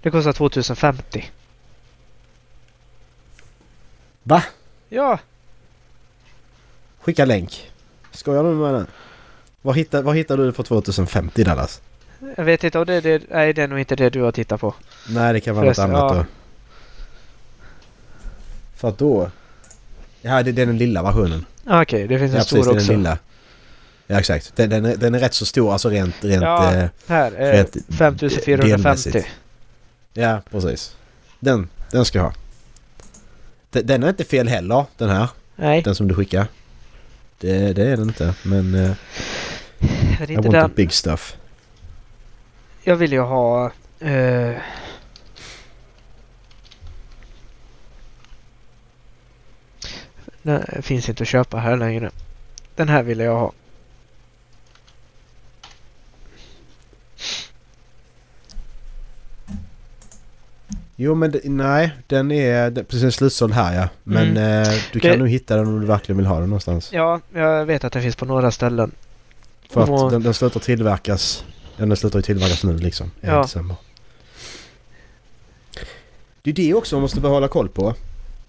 [0.01, 1.31] Det kostar 2050.
[4.23, 4.43] Va?
[4.89, 5.19] Ja,
[6.99, 7.71] Skicka länk.
[8.11, 8.85] Skojar du med det?
[9.61, 11.81] Vad hittar, vad hittar du för 2050 Dallas?
[12.37, 13.21] Jag vet inte om det är det.
[13.31, 14.73] Nej, det är nog inte det du har tittat på.
[15.09, 16.17] Nej, det kan vara något Förresten, annat ja.
[16.17, 16.25] då.
[18.75, 19.31] För att då...
[20.21, 21.45] Ja, det, det är den lilla versionen.
[21.65, 22.71] Ah, Okej, det finns en Ja, stor precis.
[22.73, 22.87] Också.
[22.87, 23.17] den lilla.
[24.07, 24.55] Ja, exakt.
[24.55, 26.15] Den, den, är, den är rätt så stor, alltså rent...
[26.23, 26.73] rent Ja.
[26.75, 28.67] eh, Här, eh, Rätt 5450.
[28.67, 29.27] delmässigt.
[30.13, 30.95] ja, precis.
[31.39, 32.33] Den, den ska jag ha.
[33.69, 35.29] Den, den är inte fel heller, den här.
[35.55, 36.47] Nej, Den som du skickar.
[37.39, 38.75] Det, det är den inte, men...
[38.75, 38.91] Uh,
[39.79, 40.69] det I är inte want den.
[40.69, 41.35] the big stuff.
[42.87, 43.71] Jag vill ju ha...
[43.99, 44.55] Eh,
[50.41, 52.11] den finns inte att köpa här längre.
[52.75, 53.51] Den här vill jag ha.
[60.95, 61.91] Jo, men nej.
[62.07, 63.89] Den är precis slutsåld här, ja.
[64.03, 64.63] Men Mm.
[64.63, 66.89] eh, du kan Det- nog hitta den om du verkligen vill ha den någonstans.
[66.93, 68.91] Ja, jag vet att den finns på några ställen.
[69.69, 71.43] För att Och- den, den slutar tillverkas...
[71.77, 73.07] Den slutar ju tillverkas nu liksom.
[73.07, 73.41] I Ja.
[73.41, 73.75] december.
[76.41, 77.93] Det är det också man måste behålla koll på.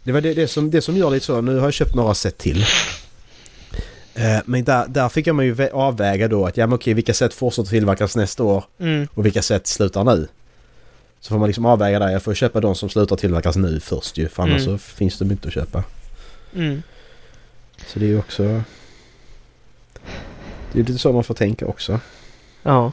[0.03, 1.41] Det var det, det, som, det som gör lite så.
[1.41, 2.63] Nu har jag köpt några set till.
[4.15, 7.15] Eh, men där, där fick man ju vä- avväga då att ja men okej vilka
[7.15, 9.09] set fortsätter tillverkas nästa år Mm.
[9.15, 10.29] och vilka set slutar nu.
[11.21, 12.09] Så får man liksom avväga där.
[12.09, 14.29] Jag får köpa de som slutar tillverkas nu först ju.
[14.29, 14.79] För annars Mm.
[14.79, 15.85] så finns de inte att köpa.
[16.55, 16.83] Mm.
[17.87, 18.43] Så det är ju också...
[20.73, 22.01] Det är lite så man får tänka också.
[22.63, 22.93] Ja.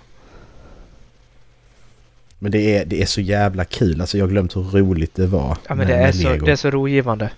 [2.39, 4.02] Men det är, det är så jävla kul.
[4.02, 5.58] Alltså jag har glömt hur roligt det var.
[5.67, 7.32] Ja men det är, så, det är så rogivande.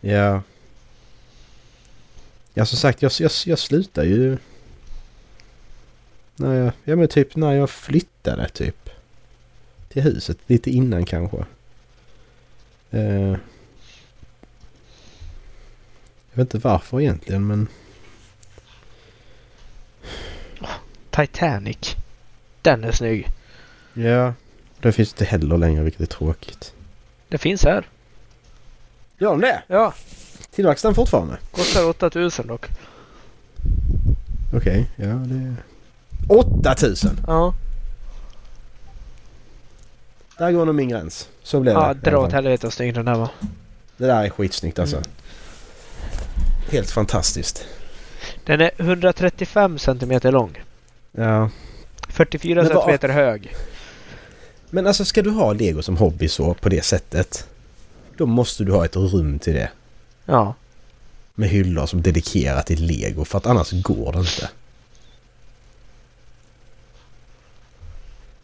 [0.00, 0.42] Ja.
[2.54, 4.38] Ja som sagt jag, jag, jag slutar ju...
[6.36, 8.90] När jag, ja men typ när jag flyttade typ.
[9.88, 10.38] Till huset.
[10.46, 11.44] Lite innan kanske.
[12.90, 13.36] Eh,
[16.32, 17.68] jag vet inte varför egentligen men...
[21.10, 21.94] Titanic.
[22.62, 23.28] Den är snygg.
[23.94, 24.32] Ja.
[24.80, 26.72] Den finns inte heller längre vilket är tråkigt.
[27.28, 27.88] Det finns här.
[29.18, 29.62] Gör de det?
[29.66, 29.94] Ja,
[30.50, 31.38] Tillverkas den fortfarande?
[31.52, 32.66] kostar 8000 dock.
[34.56, 35.54] Okej, ja det...
[36.28, 37.20] 8000!
[37.26, 37.54] Ja.
[40.38, 41.28] Där går nog min gräns.
[41.42, 42.10] Så blev Ja, det.
[42.10, 43.28] dra åt helvete vad snygg den där var.
[43.96, 44.96] Det där är skitsnyggt alltså.
[44.96, 45.08] Mm.
[46.70, 47.66] Helt fantastiskt.
[48.44, 50.62] Den är 135 centimeter lång.
[51.12, 51.50] Ja.
[52.08, 53.54] 44 Men vad- centimeter hög.
[54.74, 57.46] Men alltså ska du ha lego som hobby så på det sättet.
[58.16, 59.70] Då måste du ha ett rum till det.
[60.24, 60.54] Ja.
[61.34, 64.48] Med hyllor som dedikerat till lego för att annars går det inte.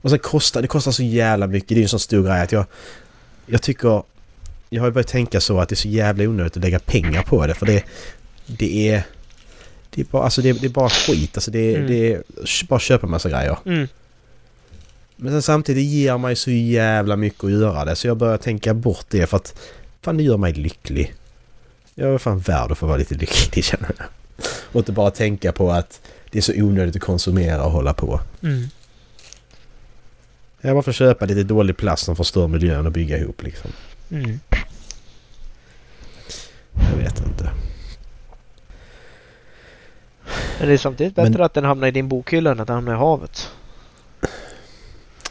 [0.00, 1.68] Och sen kostar det kostar så jävla mycket.
[1.68, 2.64] Det är ju en sån stor grej att jag...
[3.46, 4.02] Jag tycker...
[4.68, 7.22] Jag har ju börjat tänka så att det är så jävla onödigt att lägga pengar
[7.22, 7.84] på det för det...
[8.46, 9.02] Det är...
[9.90, 11.36] Det är bara, alltså det är, det är bara skit.
[11.36, 11.88] Alltså det är, Mm.
[11.88, 12.22] det är
[12.68, 13.58] bara köpa massa grejer.
[13.66, 13.88] Mm.
[15.22, 18.74] Men sen samtidigt ger mig så jävla mycket att göra det så jag börjar tänka
[18.74, 19.54] bort det för att
[20.02, 21.14] fan det gör mig lycklig.
[21.94, 24.06] Jag är fan värd att få vara lite lycklig känner jag.
[24.72, 28.20] Och inte bara tänka på att det är så onödigt att konsumera och hålla på.
[28.42, 28.68] Mm.
[30.60, 33.70] Jag bara får köpa lite dålig plast som förstör miljön och bygga ihop liksom.
[34.10, 34.40] Mm.
[36.72, 37.50] Jag vet inte.
[40.58, 42.74] Men det är samtidigt Men- bättre att den hamnar i din bokhylla än att den
[42.74, 43.50] hamnar i havet.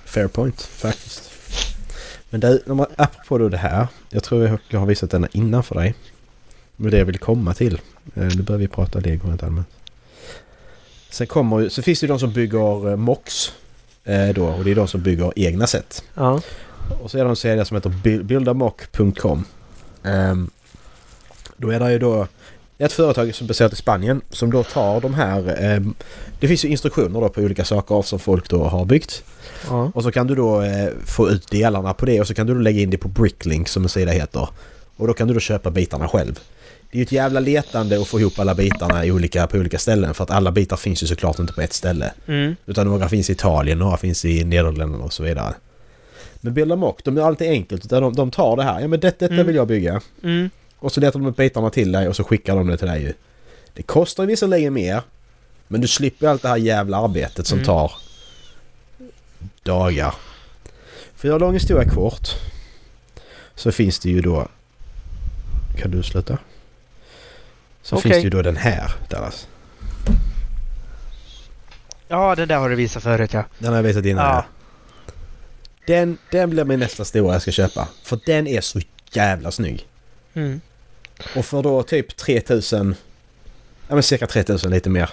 [0.09, 1.31] Fair point faktiskt.
[2.29, 3.87] Men man, apropå då det här.
[4.09, 5.95] Jag tror jag, har visat denna innan för dig.
[6.75, 7.73] Men det jag vill komma till.
[8.15, 9.67] Eh, Nu börjar vi prata lego rent allmänt.
[11.09, 13.51] Sen kommer ju, så finns det ju de som bygger eh, MOX.
[14.03, 16.03] Eh, då, och det är de som bygger egna sätt.
[16.13, 16.41] Ja.
[17.01, 19.45] Och så är det en sälja som heter Buil- buildamock.com.
[20.03, 20.49] Ehm,
[21.57, 22.27] då är det ju då
[22.77, 25.55] ett företag som är baserat i Spanien som då tar de här...
[25.63, 25.93] ehm,
[26.39, 29.23] det finns ju instruktioner då på olika saker som folk då har byggt.
[29.69, 29.91] Ja.
[29.95, 32.53] Och så kan du då eh, få ut delarna på det och så kan du
[32.53, 34.47] då lägga in det på Bricklink som en sida heter.
[34.95, 36.39] Och då kan du då köpa bitarna själv.
[36.91, 39.77] Det är ju ett jävla letande att få ihop alla bitarna i olika, på olika
[39.79, 42.11] ställen för att alla bitar finns ju såklart inte på ett ställe.
[42.27, 42.55] Mm.
[42.65, 45.53] Utan några finns i Italien, några finns i Nederländerna och så vidare.
[46.41, 47.85] Men Build Mock, de är alltid enkelt.
[47.85, 48.79] Utan de, de tar det här.
[48.81, 49.47] Ja men det, detta Mm.
[49.47, 50.01] vill jag bygga.
[50.23, 50.49] Mm.
[50.79, 53.01] Och så letar de upp bitarna till dig och så skickar de det till dig
[53.01, 53.13] ju.
[53.73, 55.01] Det kostar visserligen mer.
[55.67, 57.65] Men du slipper allt det här jävla arbetet som Mm.
[57.65, 57.91] tar
[59.69, 60.15] dagar.
[61.15, 62.29] För jag lång historia kort.
[63.55, 64.47] Så finns det ju då...
[65.77, 66.37] Kan du sluta?
[67.81, 68.11] Så Okej.
[68.11, 69.47] finns det ju då den här Dallas.
[72.07, 73.43] Ja, den där har du visat förut ja.
[73.59, 74.25] Den har jag visat innan.
[74.25, 74.45] Ja.
[75.87, 77.87] Den, den blir min nästa stora jag ska köpa.
[78.03, 78.79] För den är så
[79.11, 79.87] jävla snygg.
[80.33, 80.61] Mm.
[81.35, 82.95] Och för då typ 3000...
[83.87, 85.09] Ja men cirka 3000 lite mer.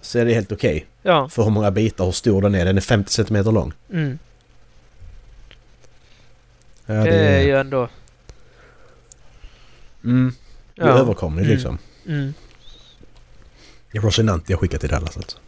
[0.00, 0.86] Så är det helt okej.
[1.02, 1.28] Ja.
[1.28, 2.64] För hur många bitar, hur stor den är.
[2.64, 3.72] Den är 50 cm lång.
[3.92, 4.18] Mm.
[6.86, 7.88] Ja, det är ju ändå...
[10.04, 10.34] Mm,
[10.74, 10.92] det är Ja.
[10.98, 11.54] överkomligt Mm.
[11.56, 11.78] liksom.
[12.06, 12.34] Mm.
[13.92, 15.38] Det är Rosinante jag skickat till Dallas alltså.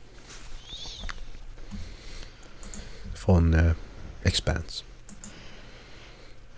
[3.14, 3.72] Från eh,
[4.22, 4.84] Expanse.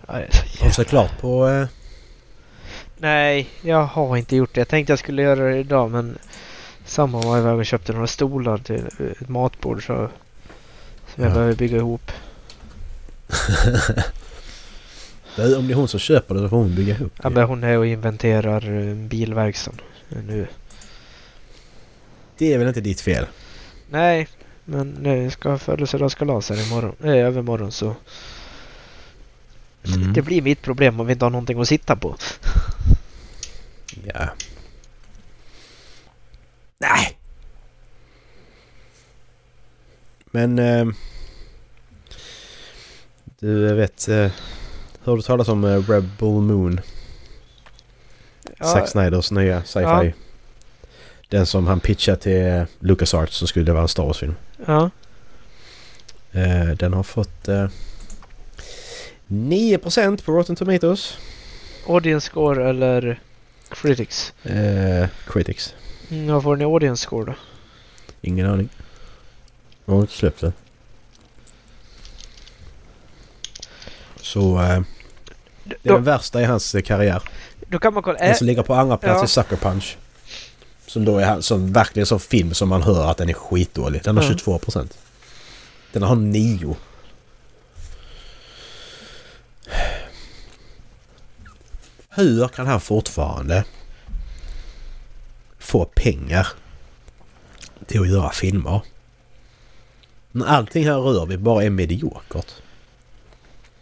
[0.07, 1.47] Ja, det är så Har du sett klart på...
[1.47, 1.67] Eh,
[2.97, 4.59] Nej, jag har inte gjort det.
[4.61, 6.17] Jag tänkte jag skulle göra det idag men
[6.85, 10.09] Samma var iväg och köpte några stolar till eh, ett matbord så,
[11.15, 11.33] som jag Ja.
[11.33, 12.11] behöver bygga ihop.
[15.37, 17.35] är, om det är hon som köper det så får hon bygga ihop Ja, det.
[17.35, 20.47] men hon är och inventerar eh, bilverkstaden nu.
[22.37, 23.25] Det är väl inte ditt fel?
[23.89, 24.27] Nej,
[24.65, 26.95] men nu ska ha födelsedagskalas här imorgon.
[26.99, 27.95] Nej, övermorgon så.
[29.95, 30.13] Mm.
[30.13, 32.15] Det blir mitt problem om vi inte har någonting att sitta på.
[34.13, 34.29] Ja.
[36.77, 37.17] Nej!
[40.25, 40.59] Men...
[40.59, 40.85] Eh,
[43.39, 44.07] du vet...
[44.07, 44.31] Eh,
[45.03, 46.79] hör du talas om eh, Rebel Moon?
[48.59, 50.07] Zack Snyders nya sci-fi.
[50.07, 50.11] Ja.
[51.29, 54.35] Den som han pitchade till eh, LucasArts som skulle vara en Star Wars-film.
[54.65, 54.89] Ja.
[56.31, 57.47] Eh, den har fått...
[57.47, 57.67] Eh,
[59.27, 61.17] 9% på Rotten Tomatoes.
[61.87, 63.19] Audience score eller
[63.69, 64.33] critics?
[64.43, 65.73] Eh, critics.
[66.09, 67.33] Mm, vad får ni audience score då?
[68.21, 68.69] Ingen aning.
[69.85, 70.53] Jag har inte släppt det.
[74.21, 74.61] Så...
[74.61, 74.81] Eh,
[75.63, 77.23] det är Då, den värsta i hans eh, karriär.
[77.67, 78.19] då kan man kolla.
[78.19, 79.23] Den som ligger på andra plats ja.
[79.23, 79.97] är Sucker Punch.
[80.87, 84.03] Som då är han- som verkligen som film som man hör att den är skitdålig.
[84.03, 84.29] Den har Ja.
[84.29, 84.89] 22%.
[85.91, 86.75] Den har 9.
[92.09, 93.65] Hur kan han fortfarande
[95.65, 96.47] få pengar
[97.85, 98.81] till att göra filmer?
[100.31, 102.51] När allting här rör vi bara är mediokert.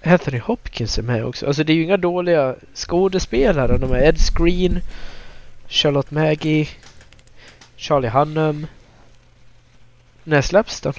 [0.04, 1.48] Anthony Hopkins är med också.
[1.48, 3.78] Alltså det är ju inga dåliga skådespelare.
[3.78, 4.80] De är Ed Screen,
[5.68, 6.68] Charlotte Maggie,
[7.76, 8.68] Charlie Hunnam.
[10.24, 10.94] När släpps den?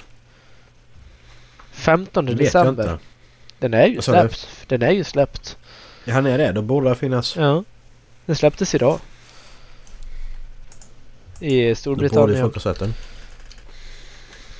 [1.71, 2.97] 15 Det vet jag december.
[3.59, 4.47] Den är ju släppt.
[4.67, 5.57] Den är ju släppt.
[6.05, 6.51] Ja, han är det.
[6.51, 7.35] Då borde det finnas...
[7.35, 7.63] Ja.
[8.25, 8.99] Den släpptes idag.
[11.39, 12.51] I Storbritannien.
[12.79, 12.93] den.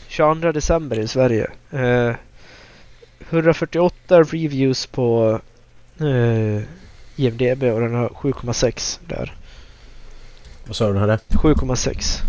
[0.08, 1.52] 22 december i Sverige.
[1.72, 2.16] Eh,
[3.30, 5.40] 148 reviews på
[6.00, 6.64] eh,
[7.16, 9.36] IMDB och den har 7,6 där.
[10.66, 11.18] Vad sa du den hade?
[11.18, 12.22] 7,6.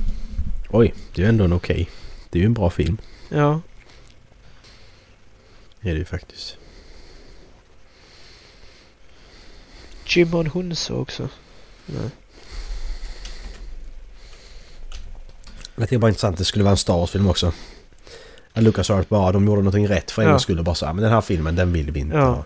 [0.71, 1.91] Oj, det är ju ändå en okej.
[2.31, 2.99] Det är ju en bra film.
[3.29, 3.61] Ja.
[5.81, 6.57] Det är det ju faktiskt.
[10.07, 11.29] Jimon Hunso också.
[11.87, 12.11] Nej.
[15.77, 17.53] Jag tycker bara intressant att det skulle vara en Star Wars-film också.
[18.55, 20.33] Lucas Arts bara, de gjorde någonting rätt för en Ja.
[20.33, 22.45] gångs skull och bara här, men den här filmen den vill vi inte Ja.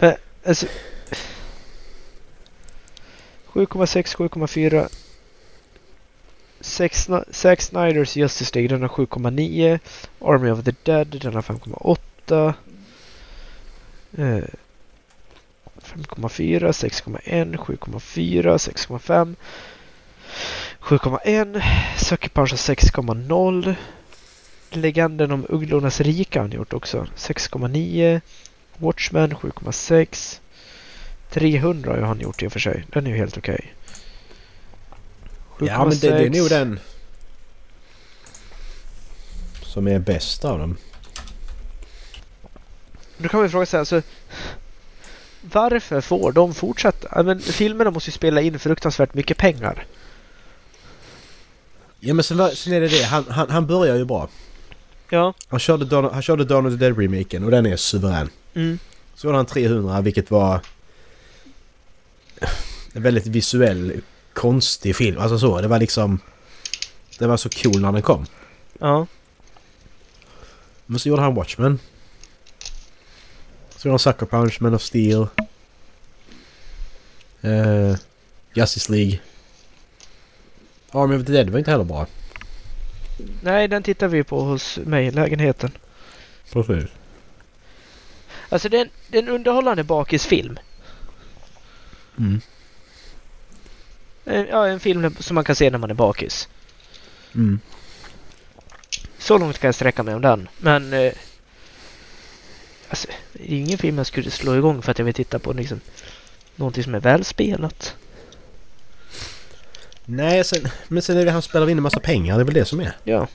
[0.00, 0.16] ha.
[0.46, 0.66] Alltså,
[3.46, 4.88] 7,6, 7,4.
[6.60, 9.78] Zack Sni- Zack Snyders Justice League den har 7,9.
[10.20, 12.54] Army of the Dead den har 5,8.
[14.18, 14.44] Eh,
[15.82, 19.36] 5,4, 6,1, 7,4, 6,5.
[20.86, 21.62] 7,1.
[21.96, 23.74] Sucker Punch har 6,0.
[24.70, 27.06] Legenden om Ugglornas rika har han gjort också.
[27.16, 28.20] 6,9.
[28.76, 30.40] Watchmen 7,6.
[31.30, 32.84] 300 har han gjort i och för sig.
[32.92, 33.74] Den är ju helt okej.
[35.60, 36.38] Ja men det, det är 7,6.
[36.38, 36.80] nog den
[39.62, 40.76] som är bäst av dem.
[43.18, 44.02] Då kan man fråga sig alltså.
[45.40, 47.22] Varför får de fortsätta?
[47.22, 49.86] Men filmerna måste ju spela in fruktansvärt mycket pengar.
[52.00, 54.28] Ja men sen, var- sen är det det, han, han, han börjar ju bra.
[55.10, 55.34] Ja.
[55.48, 58.30] Han körde, Dawn, han körde of the Dead-remaken och den är suverän.
[58.54, 58.78] Mm.
[59.14, 60.60] Så gjorde han 300 vilket var
[62.92, 64.00] en väldigt visuell
[64.32, 65.18] konstig film.
[65.18, 66.18] Alltså så, det var liksom...
[67.18, 68.26] Det var så cool när den kom.
[68.80, 69.06] Ja.
[70.86, 71.78] Men så gjorde han Watchmen.
[73.76, 75.26] Så gjorde han Sucker Punch, Man of Steel.
[77.44, 77.96] Uh,
[78.54, 79.20] Justice League.
[80.90, 82.06] Army of the Dead var inte heller bra.
[83.40, 85.70] Nej, den tittar vi på hos mig i lägenheten.
[86.52, 86.90] Precis.
[88.48, 90.58] Alltså det är en, det är en underhållande bakisfilm.
[92.18, 92.40] Mm.
[94.24, 96.48] En, ja, en film som man kan se när man är bakis.
[97.34, 97.60] Mm.
[99.18, 100.48] Så långt kan jag sträcka mig om den.
[100.58, 100.92] Men...
[100.92, 101.12] Eh,
[102.88, 105.52] alltså, det är ingen film jag skulle slå igång för att jag vill titta på
[105.52, 105.80] liksom,
[106.56, 107.96] någonting som är välspelat.
[110.08, 112.36] Nej, sen, men sen är det han spelar in en massa pengar.
[112.36, 112.96] Det är väl det som är.
[113.04, 113.28] Ja.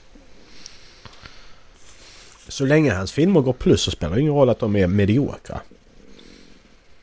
[2.48, 5.60] Så länge hans filmer går plus så spelar det ingen roll att de är mediokra.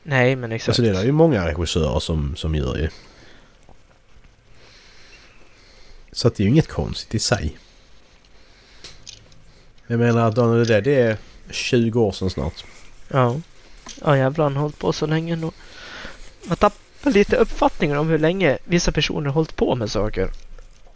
[0.02, 0.68] Nej, men exakt.
[0.68, 2.88] Alltså det är det ju många regissörer som, som gör ju.
[6.12, 7.58] Så att det är ju inget konstigt i sig.
[9.86, 11.16] Jag menar the Dead det är
[11.50, 12.64] 20 år sedan snart.
[13.08, 13.40] Ja.
[14.04, 15.50] Ja jävlar, han har hållit på så länge nu.
[16.44, 16.56] Man
[17.00, 20.30] tappar lite uppfattningen om hur länge vissa personer har hållit på med saker.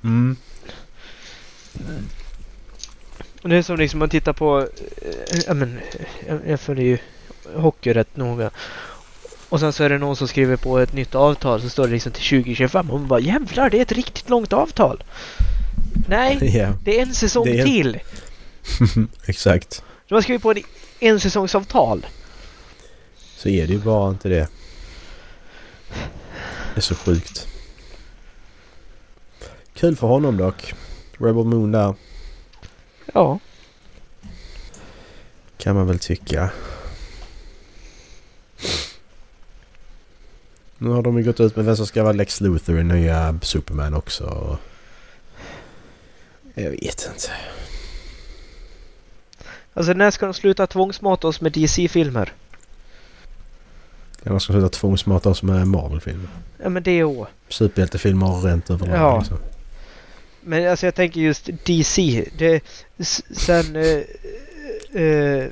[0.05, 0.37] Mm.
[3.43, 4.61] Och det är som liksom man tittar på,
[5.03, 5.81] eh, ja men,
[6.29, 6.99] jag, jag följer ju
[7.55, 8.51] hockey rätt noga.
[9.49, 11.93] Och sen så är det någon som skriver på ett nytt avtal så står det
[11.93, 15.05] liksom till 2025 och man bara jävlar det är ett riktigt långt avtal.
[16.09, 18.01] Nej, Ja, det är en säsong är- till.
[19.27, 19.83] exakt.
[20.09, 20.63] De har skrivit på en,
[21.01, 22.07] en säsongsavtal.
[23.37, 24.49] Så är det ju bara inte det.
[26.75, 27.49] Det är så sjukt.
[29.75, 30.75] Kul för honom dock.
[31.19, 31.95] Rebel Moon där.
[33.13, 33.39] Ja.
[35.57, 36.51] Kan man väl tycka.
[40.79, 43.39] Nu har de ju gått ut med vem som ska vara Lex Luthor i nya
[43.43, 44.59] Superman också.
[46.55, 47.31] Jag vet inte.
[49.75, 52.33] Alltså när ska de sluta tvångsmata oss med DC-filmer?
[54.25, 56.29] Jag ska sluta tvångsmata oss med Marvel-filmer.
[56.63, 57.29] Ja men det år.
[57.49, 58.97] Superhjältefilmer rent överlag.
[58.99, 59.19] Ja.
[59.19, 59.39] Liksom.
[60.41, 62.25] Men alltså jag tänker just DC.
[62.39, 62.65] Det,
[63.31, 63.77] sen...
[63.77, 65.45] Eh, eh,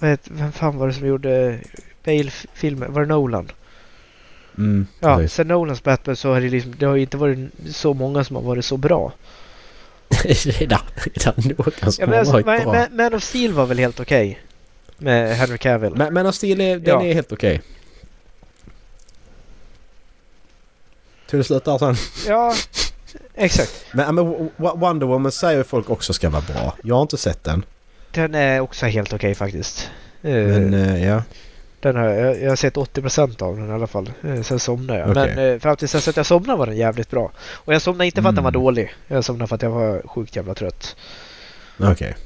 [0.00, 1.58] vad heter, vem fan var det som gjorde
[2.04, 2.86] Bale-filmer?
[2.88, 3.50] Var det Nolan?
[4.58, 5.34] Mm, Ja, precis.
[5.34, 6.74] sen Nolans Batman så har det liksom...
[6.78, 7.38] Det har ju inte varit
[7.70, 9.12] så många som har varit så bra.
[10.44, 10.80] redan,
[11.14, 12.72] redan några som Ja, men har alltså, varit bra.
[12.72, 14.40] Man, Man of Steel var väl helt okej?
[14.98, 15.92] Med Henry Cavill.
[15.96, 17.02] Men, men Steel är, den Ja.
[17.04, 17.62] är helt okej.
[21.34, 21.96] Till det slut där sen.
[22.26, 22.54] Ja,
[23.34, 23.84] exakt.
[23.92, 26.74] Men, men Wonder Woman säger folk också ska vara bra.
[26.82, 27.64] Jag har inte sett den.
[28.10, 29.90] Den är också helt okej faktiskt.
[30.22, 31.22] Eh, Men eh, ja.
[31.80, 34.12] Den har, jag, jag har sett 80% av den i alla fall.
[34.24, 35.10] Eh, Sen somnade jag.
[35.10, 35.32] Okej.
[35.36, 37.30] Men fram tills dess att jag somnade var den jävligt bra.
[37.52, 38.62] Och jag somnade inte för att den var Mm.
[38.62, 38.94] dålig.
[39.08, 40.96] Jag somnade för att jag var sjukt jävla trött.
[41.78, 42.16] Okej.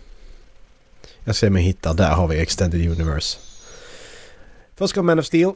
[1.25, 1.93] Jag ser mig hitta.
[1.93, 3.39] Där har vi Extended Universe.
[4.77, 5.53] Först kom Man of Steel.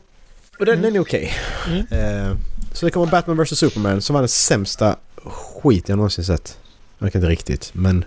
[0.59, 0.83] Och den, Mm.
[0.83, 1.33] den är okej.
[1.67, 1.87] Mm.
[2.31, 2.37] Eh,
[2.73, 6.59] så det kommer Batman vs Superman som var den sämsta skit jag någonsin sett.
[6.99, 8.05] Jag vet inte riktigt men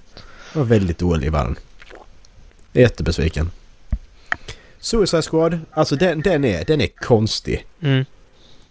[0.54, 1.56] var väldigt dålig var den.
[2.71, 3.51] Jag är jättebesviken.
[4.80, 7.65] Suicide Squad, alltså den, den, är, den är konstig.
[7.82, 8.06] Mm.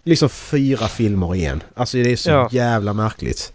[0.05, 1.63] Liksom fyra filmer igen.
[1.75, 2.49] Alltså det är så Ja.
[2.53, 3.53] jävla märkligt.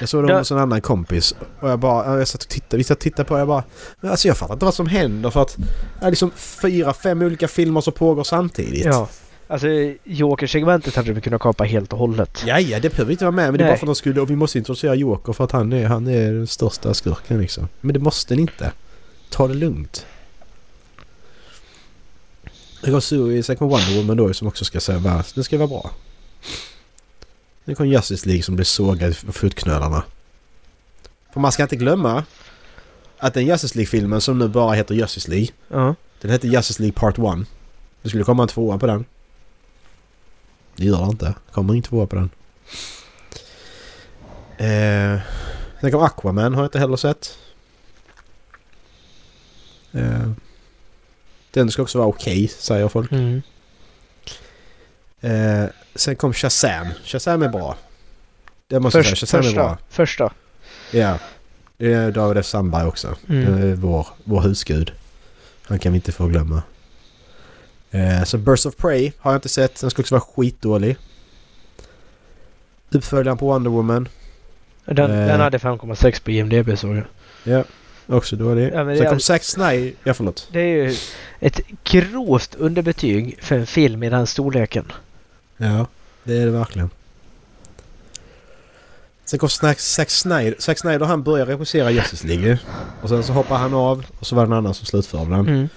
[0.00, 2.84] Jag såg det hos en annan kompis och jag bara, jag satt och tittade, vi
[2.84, 3.64] satt och tittade på det jag bara,
[4.00, 5.56] alltså jag fattar inte vad som händer för att
[6.00, 8.84] det är liksom fyra, fem olika filmer som pågår samtidigt.
[8.84, 9.08] Ja.
[9.48, 9.66] Alltså
[10.04, 12.42] Joker-segmentet hade de kunnat kapa helt och hållet.
[12.46, 14.20] Ja, ja, det behöver inte vara med men det är bara för att de skulle,
[14.20, 17.68] och vi måste introducera Joker för att han är, han är den största skurken liksom.
[17.80, 18.72] Men det måste ni inte.
[19.30, 20.06] Ta det lugnt.
[22.80, 25.68] Det så sen kommer Wonder Woman då som också ska säga bara, det ska vara
[25.68, 25.90] bra.
[27.64, 30.02] Det kommer Justice League som blir sågad för fotknölarna.
[31.32, 32.24] För man ska inte glömma
[33.18, 35.48] att den Justice League-filmen som nu bara heter Justice League.
[35.68, 35.94] Ja.
[36.20, 37.24] Den heter Justice League Part 1.
[38.02, 39.04] Det skulle komma en tvåa på den.
[40.76, 41.34] Det gör det inte.
[41.52, 42.30] Kommer inte tvåa på den.
[44.58, 45.20] Eh,
[45.80, 47.38] sen kom Aquaman har jag inte heller sett.
[49.92, 50.30] Eh,
[51.50, 53.12] den ska också vara okej, säger folk.
[53.12, 53.42] Mm.
[55.20, 56.86] Eh, sen kom Shazam.
[57.04, 57.76] Shazam är bra.
[58.66, 59.16] Det måste jag säga.
[59.16, 59.78] Först, Shazam är bra.
[59.88, 60.28] första.
[60.28, 60.32] första.
[60.98, 61.18] Ja.
[61.76, 62.46] Det är David F.
[62.46, 63.16] Sandberg också.
[63.28, 63.60] Mm.
[63.60, 64.92] Det är vår, vår husgud.
[65.62, 66.62] Han kan vi inte få glömma.
[67.90, 69.80] Eh, så Burst of Prey har jag inte sett.
[69.80, 70.96] Den ska också vara skitdålig.
[72.90, 74.08] Uppföljaren på Wonder Woman.
[74.84, 75.26] Den, Eh.
[75.26, 77.04] den hade 5,6 på IMDB såg jag.
[77.44, 77.64] Ja,
[78.16, 78.70] också dålig.
[78.74, 79.92] Ja, Sen kom Zack Snyder.
[80.04, 80.48] Ja, förlåt.
[80.52, 80.94] Det är ju
[81.40, 84.92] ett grovt underbetyg för en film i den storleken.
[85.56, 85.86] Ja,
[86.24, 86.90] det är det verkligen.
[89.24, 90.54] Sen kom Zack, Zack Snyder.
[90.58, 92.58] Zack Snyder han började regissera Justice League.
[93.02, 95.40] Och sen så hoppade han av och så var det en annan som slutförde den.
[95.48, 95.68] Mm.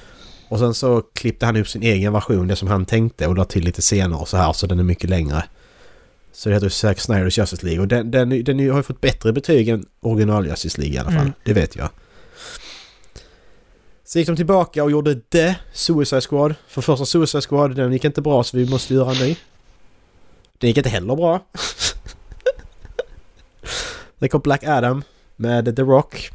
[0.50, 3.46] Och sen så klippte han upp sin egen version, det som han tänkte och la
[3.46, 5.44] till lite senare och så här så den är mycket längre.
[6.32, 9.34] Så det heter Zack Snyders Justice League och den, den, den har ju fått bättre
[9.34, 11.22] betyg än original Justice League i alla fall.
[11.22, 11.34] Mm.
[11.44, 11.90] Det vet jag.
[14.06, 16.56] Så gick de tillbaka och gjorde The Suicide Squad.
[16.68, 19.36] För första Suicide Squad, den gick inte bra så vi måste göra en ny.
[20.58, 21.46] Den gick inte heller bra.
[24.20, 25.04] det kom Black Adam
[25.36, 26.30] med The Rock.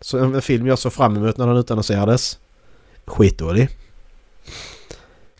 [0.00, 2.38] Så en film jag såg fram emot när den utannonserades.
[3.06, 3.68] Skitdålig.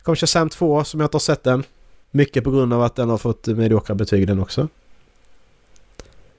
[0.03, 1.64] Kom Shazam 2 som jag inte har sett den.
[2.11, 4.68] Mycket på grund av att den har fått mediokra betyg den också.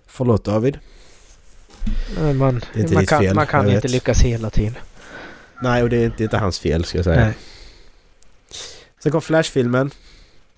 [0.08, 0.80] Förlåt David.
[2.20, 3.92] Men Man, Det är inte man kan, fel, man kan inte vet.
[3.92, 4.76] lyckas hela tiden.
[5.62, 7.26] Nej och det är inte, inte hans fel ska jag säga.
[7.26, 7.34] Nej.
[9.00, 9.92] Sen kom Flash-filmen.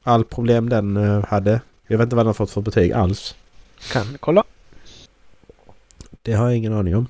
[0.04, 1.62] All problem den eh, hade.
[1.88, 3.36] Jag vet inte vad den har fått för betyg alls.
[3.92, 4.44] Kan kolla.
[6.22, 7.08] Det har jag ingen aning om.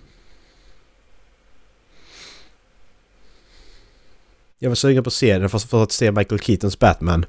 [4.59, 7.25] Jag var sugen på att se den för, att se Michael Keatons Batman.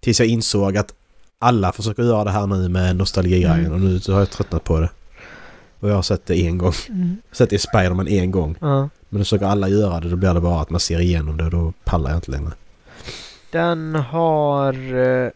[0.00, 0.94] Tills jag insåg att
[1.38, 3.72] alla försöker göra det här nu med nostalgigrejen Mm.
[3.72, 4.90] och nu har jag tröttnat på det.
[5.80, 6.72] Och jag har sett det en gång.
[7.28, 8.56] Har sett det i Spiderman en gång.
[8.60, 8.88] Ja.
[9.08, 11.44] Men då försöker alla göra det, då blir det bara att man ser igenom det
[11.44, 12.52] och då pallar jag inte längre.
[13.50, 14.72] Den har...
[14.74, 15.30] Eh,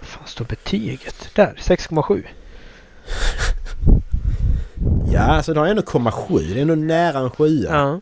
[0.00, 1.28] vad fan står betyget?
[1.34, 2.22] Där, 6,7.
[5.12, 6.38] Ja, alltså det har ändå komma sju.
[6.38, 7.70] Det är ändå nära en sjua.
[7.70, 8.00] Ja.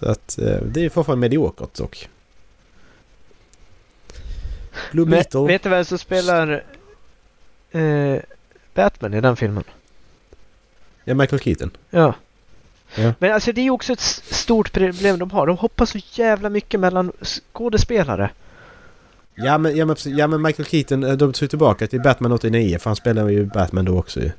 [0.00, 2.08] Så att eh, det är fortfarande mediokert dock.
[4.92, 5.46] Beetle.
[5.46, 6.64] vet du vem som spelar
[7.70, 8.16] eh,
[8.74, 9.64] Batman i den filmen?
[11.04, 11.70] Ja, Michael Keaton.
[11.90, 12.14] Ja.
[12.94, 13.12] Ja.
[13.18, 15.46] Men alltså det är ju också ett stort problem de har.
[15.46, 18.30] De hoppar så jävla mycket mellan skådespelare.
[19.34, 22.78] Ja men, ja, men, ja, men Michael Keaton, eh, de tog tillbaka till Batman 89
[22.78, 24.30] för han spelade ju Batman då också ju.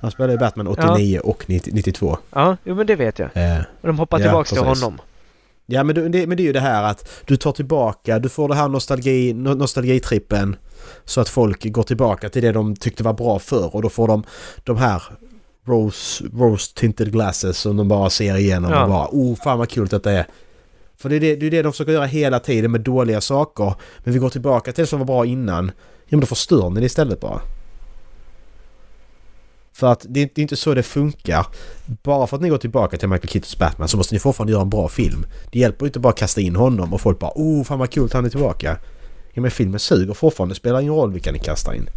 [0.00, 2.16] Han spelade ju Batman 89 och 90, 92.
[2.34, 3.28] Ja, jo men det vet jag.
[3.34, 5.00] Eh, Och de hoppar Ja, tillbaks till honom.
[5.66, 8.48] ja men det, men det är ju det här att du tar tillbaka, du får
[8.48, 10.56] det här nostalgi, no- nostalgitrippen.
[11.04, 14.08] Så att folk går tillbaka till det de tyckte var bra förr och då får
[14.08, 14.24] de
[14.64, 15.02] de här
[15.64, 18.82] rose, rose tinted glasses som de bara ser igenom Ja.
[18.82, 20.26] och bara oh fan vad kul detta är.
[20.96, 23.74] För det är det, det är det de försöker göra hela tiden med dåliga saker.
[23.98, 25.66] Men vi går tillbaka till det som var bra innan.
[26.04, 27.40] Ja men då förstör ni det istället bara.
[29.78, 31.46] För att det är, inte så det funkar.
[31.86, 34.62] Bara för att ni går tillbaka till Michael Keatons Batman så måste ni fortfarande göra
[34.62, 35.26] en bra film.
[35.52, 37.90] Det hjälper ju inte bara att kasta in honom och folk bara oh fan vad
[37.90, 38.78] kul han är tillbaka.
[39.32, 40.52] Ja men filmen suger fortfarande.
[40.52, 41.90] Det spelar ingen roll vilka ni kastar in.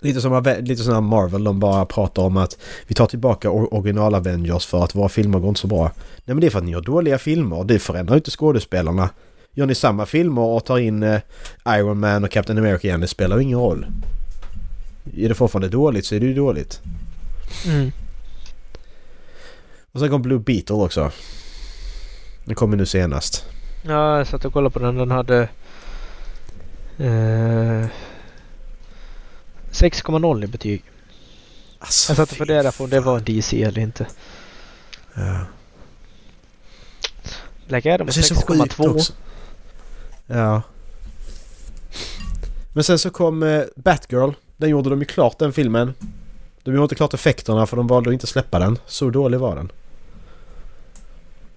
[0.00, 4.66] Lite som, lite som Marvel, de bara pratar om att vi tar tillbaka original Avengers
[4.66, 5.82] för att våra filmer går inte så bra.
[5.84, 9.10] Nej men det är för att ni gör dåliga filmer, det förändrar inte skådespelarna.
[9.54, 11.20] Gör ni samma filmer och tar in eh,
[11.68, 13.86] Iron Man och Captain America igen, det spelar ju ingen roll.
[15.16, 16.80] Är det fortfarande dåligt så är det ju dåligt.
[17.66, 17.92] Mm.
[19.92, 21.10] Och sen kom Blue Beetle också.
[22.44, 23.44] Den kom ju nu senast.
[23.82, 24.96] Ja, jag satt och kollade på den.
[24.96, 25.48] Den hade...
[26.98, 27.86] Eh,
[29.70, 30.84] 6,0 i betyg.
[31.78, 34.06] Alltså, Jag satt och funderade på om det var en DC eller inte.
[35.14, 35.46] Ja.
[37.68, 38.88] Black Adam Det ser så sjukt 6,2.
[38.94, 39.12] också.
[40.26, 40.62] Ja.
[42.72, 44.32] Men sen så kom eh, Batgirl.
[44.58, 45.94] Den gjorde de ju klart den filmen.
[46.62, 48.78] De gjorde inte klart effekterna för de valde att inte släppa den.
[48.86, 49.72] Så dålig var den.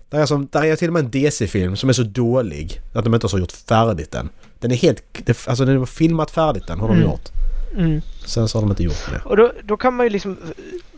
[0.10, 3.04] Där är, som, där är till och med en DC-film som är så dålig att
[3.04, 4.30] de inte ens har gjort färdigt den.
[4.60, 5.04] Den är helt...
[5.48, 7.10] Alltså den var filmat färdigt den har de Mm.
[7.10, 7.30] gjort.
[7.78, 8.02] Mm.
[8.26, 9.22] Sen så har de inte gjort det.
[9.26, 10.38] Och då, då kan man ju liksom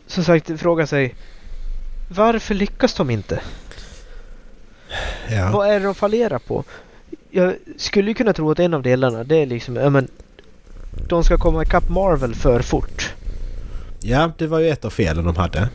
[0.07, 1.15] som sagt fråga sig
[2.15, 3.41] varför lyckas de inte?
[5.31, 5.51] Ja.
[5.53, 6.63] Vad är det de fallerar på?
[7.31, 10.07] Jag skulle ju kunna tro att en av delarna det är liksom, ja men
[11.09, 13.13] de ska komma ikapp Marvel för fort.
[13.99, 15.69] ja, det var ju ett av felen de hade.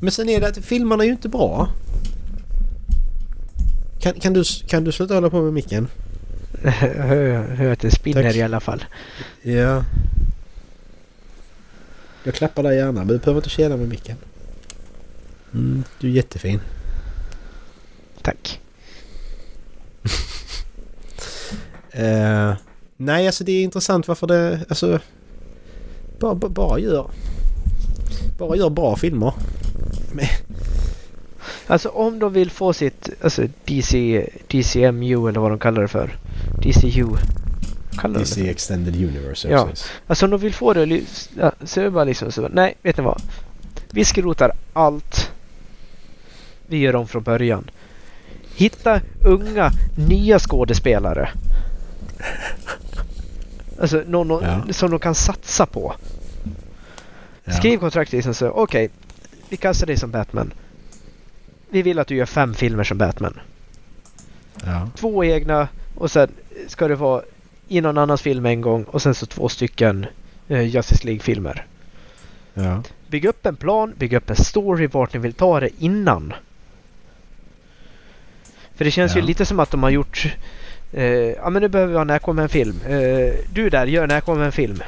[0.00, 1.68] Men sen är det att filmerna är ju inte bra.
[4.00, 5.88] Kan, kan, du, kan du sluta hålla på med micken?
[6.62, 8.36] Jag hör, hör att det spinner Tack.
[8.36, 8.84] i alla fall.
[9.42, 9.84] Ja.
[12.24, 14.16] Jag klappar dig gärna men du behöver inte känna med micken.
[15.54, 16.60] Mm, du är jättefin.
[18.22, 18.60] Tack.
[21.90, 22.54] Eh,
[22.96, 24.60] nej, alltså det är intressant varför det...
[24.68, 25.00] Alltså...
[26.18, 27.10] Bara, bara, bara gör...
[28.38, 29.32] Bara gör bra filmer.
[31.66, 36.18] Alltså om de vill få sitt alltså DC, DCMU eller vad de kallar det för.
[36.62, 37.06] DCU.
[37.98, 38.50] Kallar det DC för?
[38.50, 39.48] Extended Universe.
[39.48, 39.66] Ja.
[39.66, 39.90] precis.
[40.06, 41.00] Alltså om de vill få det
[41.38, 42.48] ja, så är det bara liksom så.
[42.48, 43.22] Nej, vet ni vad?
[43.90, 45.30] Vi skrotar allt.
[46.66, 47.70] Vi gör om från början.
[48.54, 49.70] Hitta unga,
[50.08, 51.30] nya skådespelare.
[53.80, 54.72] Alltså någon, Ja.
[54.72, 55.94] som de kan satsa på.
[57.44, 57.52] Ja.
[57.52, 58.48] Skriv kontrakt liksom så.
[58.48, 58.90] Okej,
[59.48, 60.52] vi kastar dig som Batman.
[61.68, 63.40] Vi vill att du gör fem filmer som Batman.
[64.64, 64.88] Ja.
[64.96, 66.28] Två egna och sen
[66.68, 67.22] ska det vara
[67.68, 70.06] i någon annans film en gång och sen så två stycken
[70.48, 71.66] eh, Justice League-filmer.
[72.54, 72.82] Ja.
[73.08, 76.32] Bygg upp en plan, bygg upp en story vart ni vill ta det innan.
[78.74, 79.20] För det känns Ja.
[79.20, 80.26] ju lite som att de har gjort...
[80.96, 82.80] Eh, ja men nu behöver vi ha en Aquaman-film.
[82.88, 84.82] Eh, du där, gör en Aquaman-film.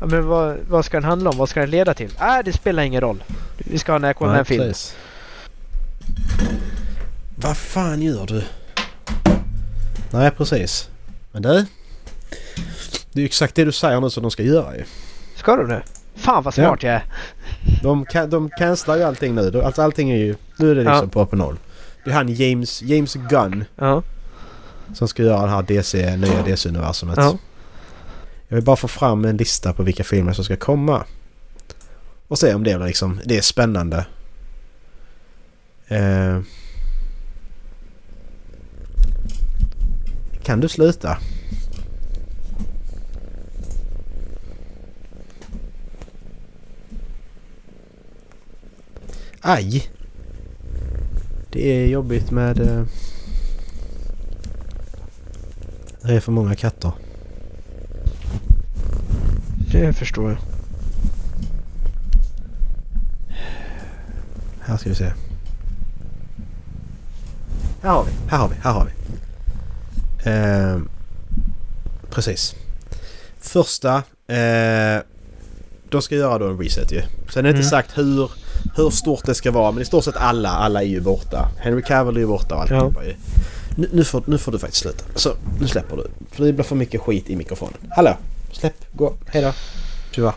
[0.00, 1.38] Ja men vad, vad ska den handla om?
[1.38, 2.10] Vad ska den leda till?
[2.20, 3.24] Äh, det spelar ingen roll.
[3.58, 4.62] Vi ska ha en Nej, Aquaman-film.
[4.64, 4.96] precis.
[7.36, 8.42] Vad fan gör du?
[10.10, 10.88] Nej, precis.
[11.32, 11.48] Men du.
[13.12, 14.84] Det är ju exakt det du säger nu som de ska göra ju.
[15.36, 15.82] ska du nu?
[16.16, 17.04] Fan vad smart jag är.
[17.82, 19.50] De, kan, de cancelar ju allting nu.
[19.50, 20.34] De- Alltså allting är ju...
[20.56, 21.06] Nu är det liksom Ja.
[21.12, 21.56] på öppen noll.
[22.04, 24.02] Det är han James, James Gunn Ja.
[24.94, 27.16] Som ska göra det här DC, nya DC-universumet.
[27.18, 27.38] ja.
[28.48, 31.04] Jag vill bara få fram en lista på vilka filmer som ska komma.
[32.28, 33.20] Och se om det är liksom...
[33.24, 34.06] Det är spännande.
[35.88, 36.40] Eh,
[40.42, 41.18] kan du sluta?
[49.40, 49.90] Aj!
[51.50, 52.60] Det är jobbigt med...
[52.60, 52.84] Eh,
[56.02, 56.92] det är för många katter.
[59.72, 60.38] Det förstår jag.
[64.60, 65.12] Här ska vi se.
[67.82, 68.92] Här har vi, här har vi, här har vi.
[70.30, 70.88] Ehm,
[72.10, 72.54] precis.
[73.40, 73.96] Första.
[74.26, 75.02] Eh,
[75.90, 77.02] de ska göra då en reset ju.
[77.02, 77.70] Sen är det inte Mm.
[77.70, 78.30] sagt hur,
[78.76, 81.48] hur stort det ska vara men i stort sett alla, alla är ju borta.
[81.58, 83.14] Henry Cavill är ju borta och alltihopa ju.
[83.76, 85.04] Nu, nu, får, nu får du faktiskt sluta.
[85.14, 86.06] Så, nu släpper du.
[86.30, 87.74] För det blir för mycket skit i mikrofonen.
[87.90, 88.16] Hallå!
[88.52, 89.52] Släpp, gå, hejdå.
[90.12, 90.32] Tyvärr.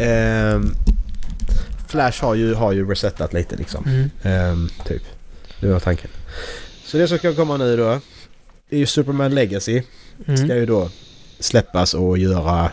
[0.00, 0.74] Ehm,
[1.88, 3.84] Flash har ju, har ju resetat lite liksom.
[3.86, 4.10] Mm.
[4.22, 5.02] Ehm, typ.
[5.60, 6.10] Det var tanken.
[6.84, 8.00] Så det som ska komma nu då.
[8.70, 9.82] är ju Superman Legacy.
[10.22, 10.56] Ska Mm.
[10.56, 10.90] ju då
[11.40, 12.72] släppas och göra...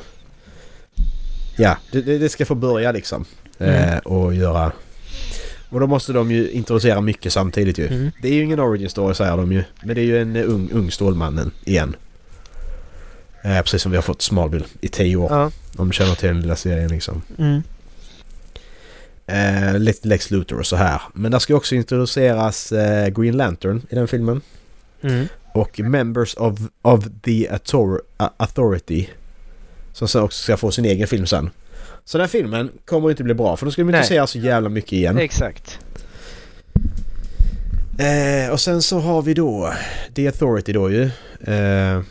[1.58, 3.26] Ja, det, det, det ska få börja liksom.
[3.60, 4.00] Eh, Mm.
[4.00, 4.72] och göra...
[5.76, 7.88] Och då måste de ju introducera mycket samtidigt ju.
[7.88, 8.12] Mm.
[8.22, 9.64] Det är ju ingen origin story säger de ju.
[9.84, 11.96] Men det är ju en eh, ung, ung Stålmannen igen.
[13.44, 15.32] Eh, precis som vi har fått Smallville i tio år.
[15.32, 15.52] Ja.
[15.78, 17.22] Om du känner till den lilla serien liksom.
[17.38, 17.62] Mm.
[19.28, 21.02] Eh, lite Lex Luthor och så här.
[21.14, 24.42] Men där ska också introduceras eh, Green Lantern i den filmen.
[25.02, 25.28] Mm.
[25.54, 27.50] Och Members of, of the
[28.38, 29.08] Authority.
[29.94, 31.50] Som sen också ska få sin egen film sen.
[32.06, 34.38] Så den här filmen kommer inte bli bra för då ska de inte säga så
[34.38, 35.18] jävla mycket igen.
[35.18, 35.80] Exakt.
[37.98, 39.74] Eh, och sen så har vi då
[40.16, 41.04] The Authority då ju.
[41.54, 42.02] Eh,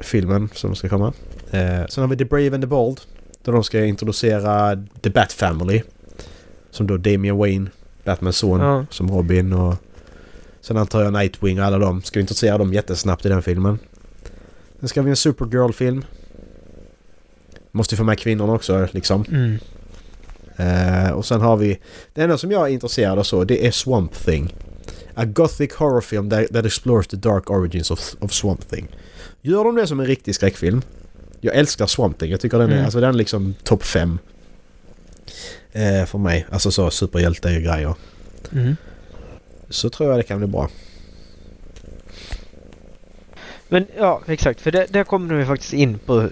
[0.00, 1.12] filmen som ska komma.
[1.50, 3.00] Eh, sen har vi The Brave and the Bold.
[3.44, 5.82] Där de ska introducera The Bat Family.
[6.70, 7.70] Som då Damian Wayne,
[8.04, 8.86] Batmans son, Ja.
[8.90, 9.74] som Robin och...
[10.60, 12.02] Sen antar jag Nightwing och alla dem.
[12.02, 13.78] Ska introducera dem jättesnabbt i den filmen.
[14.80, 16.04] Sen ska vi ha en Supergirl-film.
[17.78, 19.24] Måste få med kvinnorna också liksom.
[19.28, 19.58] Mm.
[20.56, 21.78] Eh, och sen har vi...
[22.14, 24.54] Det enda som jag är intresserad av så, det är Swamp Thing.
[25.14, 28.88] A gothic horror film that, that explores the dark origins of, of Swamp Thing.
[29.42, 30.82] Gör de det som en riktig skräckfilm?
[31.40, 32.30] Jag älskar Swamp Thing.
[32.30, 32.84] Jag tycker den är, Mm.
[32.84, 34.18] alltså den är liksom topp 5.
[35.72, 36.46] Eh, för mig.
[36.50, 37.94] Alltså så superhjälte-grejer.
[38.52, 38.76] Mm.
[39.68, 40.68] Så tror jag det kan bli bra.
[43.68, 44.60] Men ja, exakt.
[44.60, 46.28] För där, där kommer vi faktiskt in på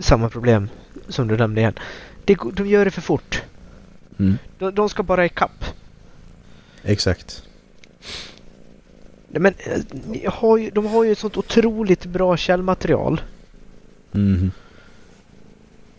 [0.00, 0.68] samma problem
[1.08, 1.74] som du nämnde igen.
[2.24, 3.42] Det, de gör det för fort.
[4.18, 4.38] Mm.
[4.58, 5.64] De, de ska bara ikapp.
[6.82, 7.42] Exakt.
[9.28, 13.20] Men eh, har ju, de har ju ett sånt otroligt bra källmaterial
[14.12, 14.50] Mhm.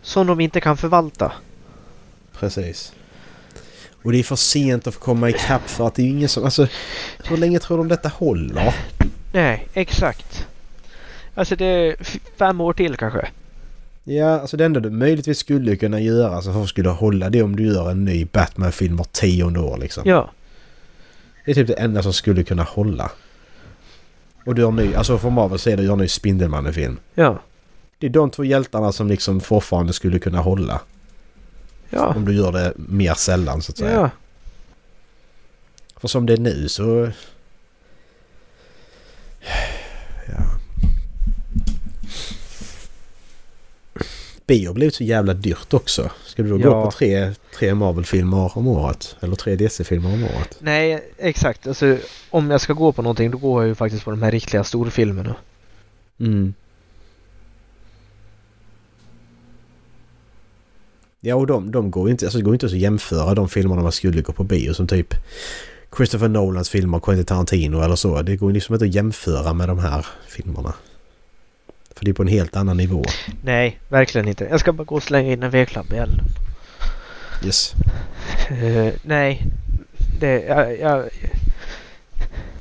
[0.02, 1.32] som de inte kan förvalta.
[2.32, 2.92] Precis.
[4.02, 6.44] Och det är för sent att få komma ikapp för att det är ingen som...
[6.44, 6.66] Alltså,
[7.24, 8.74] hur länge tror de detta håller?
[9.32, 10.46] Nej, exakt.
[11.34, 11.96] Alltså det är
[12.38, 13.28] fem år till kanske.
[14.04, 17.42] Ja, alltså det enda du möjligtvis skulle kunna göra alltså för att skulle hålla det
[17.42, 20.02] om du gör en ny Batman-film var tionde år liksom.
[20.06, 20.30] Ja,
[21.44, 23.10] Det är typ det enda som skulle kunna hålla.
[24.46, 26.98] Och du gör ny, alltså för Marvel säger du gör ny Spindelmannen-film.
[27.14, 27.38] ja,
[27.98, 30.80] Det är de två hjältarna som liksom fortfarande skulle kunna hålla.
[31.90, 33.92] ja, Om du gör det mer sällan så att säga.
[33.92, 34.10] ja.
[35.96, 37.08] För som det är nu så...
[44.52, 46.10] Bio har blivit så jävla dyrt också.
[46.24, 46.84] Ska du då gå Ja.
[46.84, 49.16] på tre, tre Marvel-filmer om året?
[49.20, 50.56] Eller tre DC-filmer om året?
[50.58, 51.66] Nej, exakt.
[51.66, 51.96] Alltså
[52.30, 54.64] om jag ska gå på någonting då går jag ju faktiskt på de här riktiga
[54.64, 55.34] storfilmerna.
[56.20, 56.54] Mm.
[61.20, 63.92] Ja och de, de går inte, alltså det går inte att jämföra de filmerna man
[63.92, 65.14] skulle gå på bio som typ
[65.96, 68.22] Christopher Nolans filmer, Quentin Tarantino eller så.
[68.22, 70.74] Det går liksom inte att jämföra med de här filmerna.
[72.02, 73.04] För det är på en helt annan nivå.
[73.42, 74.44] Nej, verkligen inte.
[74.44, 76.24] Jag ska bara gå och slänga in en vedklamp i elden.
[77.44, 77.74] Yes.
[78.48, 79.42] Eh, nej,
[80.20, 80.40] det...
[80.42, 81.08] Jag, jag,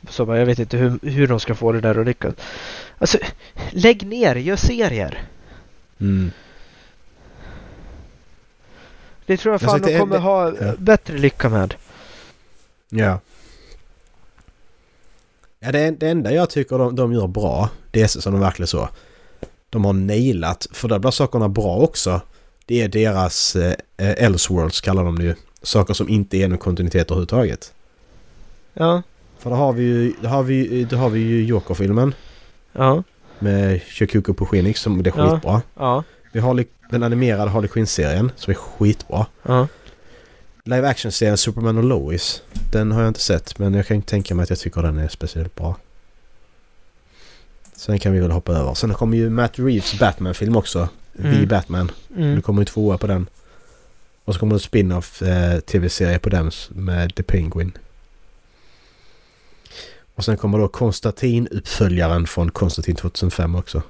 [0.10, 2.34] så bara, jag vet inte hur, hur de ska få det där att lyckas.
[2.98, 3.18] Alltså,
[3.72, 5.24] lägg ner, gör serier.
[6.00, 6.32] Mm.
[9.26, 10.74] Det tror jag fan det de kommer det- ha ja.
[10.78, 11.74] bättre lycka med.
[12.90, 13.20] Ja.
[15.60, 18.68] Ja, det, det enda jag tycker de, de gör bra, det är som de verkligen
[18.68, 18.90] så.
[19.72, 22.22] De har nailat, för där blir sakerna bra också.
[22.66, 25.36] Det är deras eh, eh, Elseworlds kallar de det ju.
[25.64, 27.74] Saker som inte är någon kontinuitet överhuvudtaget.
[28.74, 29.02] Ja,
[29.40, 32.14] För då har vi ju, då har vi, då har vi ju Joker-filmen
[32.74, 33.04] ja,
[33.40, 35.32] med Shikuko på Phoenix som det är Ja.
[35.34, 35.62] skitbra.
[35.78, 39.26] ja, Vi har den animerade Harley Quinn-serien som är skitbra.
[39.44, 39.68] ja.
[40.64, 42.42] Live action-serien Superman och Lois.
[42.72, 44.98] Den har jag inte sett men jag kan inte tänka mig att jag tycker den
[44.98, 45.76] är speciellt bra.
[47.82, 48.74] Sen kan vi väl hoppa över.
[48.74, 50.90] Sen kommer ju Matt Reeves Batman-film också.
[51.20, 51.40] Mm.
[51.40, 51.92] The Batman.
[52.16, 52.36] Mm.
[52.36, 53.28] Det kommer ju tvåa på den.
[54.26, 57.72] Och så kommer det en spin-off eh, tv-serie på den med The Penguin.
[60.16, 63.82] Och sen kommer då Konstantin-uppföljaren från Konstantin 2005 också.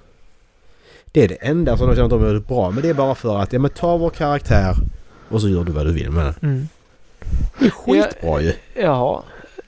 [1.06, 2.94] Det är det enda som de känner att de är väldigt bra men det är
[2.94, 4.76] bara för att ja men ta vår karaktär
[5.30, 6.36] och så gör du vad du vill med den.
[6.42, 6.68] Mm.
[7.60, 8.54] Det är skitbra ju.
[8.76, 9.24] Ja,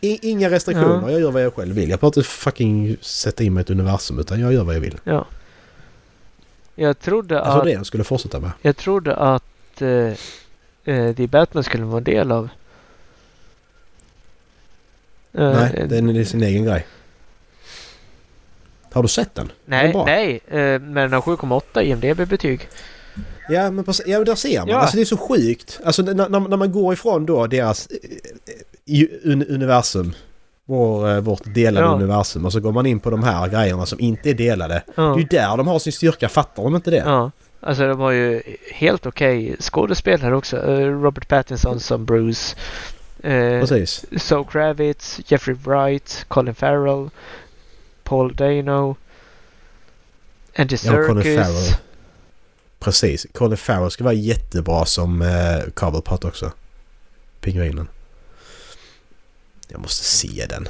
[0.08, 1.10] inga restriktioner.
[1.10, 1.90] Jag gör vad jag själv vill.
[1.90, 4.82] Jag behöver inte fucking sätta in mig i ett universum utan jag gör vad jag
[4.82, 4.98] vill.
[5.04, 5.26] ja.
[6.76, 7.66] Jag trodde Jag trodde att...
[7.66, 8.52] det jag skulle fortsätta med.
[8.62, 9.88] Jag trodde att eh,
[10.96, 12.50] eh, The Batman skulle vara en del av...
[15.34, 16.88] Eh, Nej, den är sin egen grej.
[18.92, 19.48] Har du sett den?
[19.48, 20.06] Den nej, bra.
[20.06, 22.68] nej eh, men den har 7,8 i IMDB-betyg.
[23.50, 24.68] Ja, men precis, ja, där ser man.
[24.70, 24.78] Ja.
[24.78, 25.80] Alltså det är så sjukt.
[25.86, 27.96] Alltså när, när när man går ifrån då deras eh,
[28.46, 28.54] eh,
[29.24, 30.14] un, universum.
[30.66, 31.94] Vår, eh, vårt delade Ja.
[31.94, 32.46] universum.
[32.46, 34.84] Och så går man in på de här grejerna som inte är delade.
[34.96, 35.02] Ja.
[35.04, 36.30] Det är ju där de har sin styrka.
[36.30, 36.98] Fattar de inte det?
[36.98, 37.32] ja.
[37.66, 38.42] Alltså de har ju
[38.74, 40.58] helt okej skådespelare också.
[40.58, 42.56] Eh, Robert Pattinson som Bruce.
[43.24, 44.06] Eh, Precis.
[44.18, 47.10] Zoe Kravitz, Jeffrey Wright, Colin Farrell,
[48.04, 48.96] Paul Dano,
[50.58, 51.36] Andy Ja, Colin Serkis.
[51.48, 51.76] Farrell.
[52.80, 53.28] Precis.
[53.34, 56.52] Colin Farrell ska vara jättebra som eh, Cobblepot också.
[57.42, 57.88] Pingvinen.
[59.68, 60.68] Jag måste se den.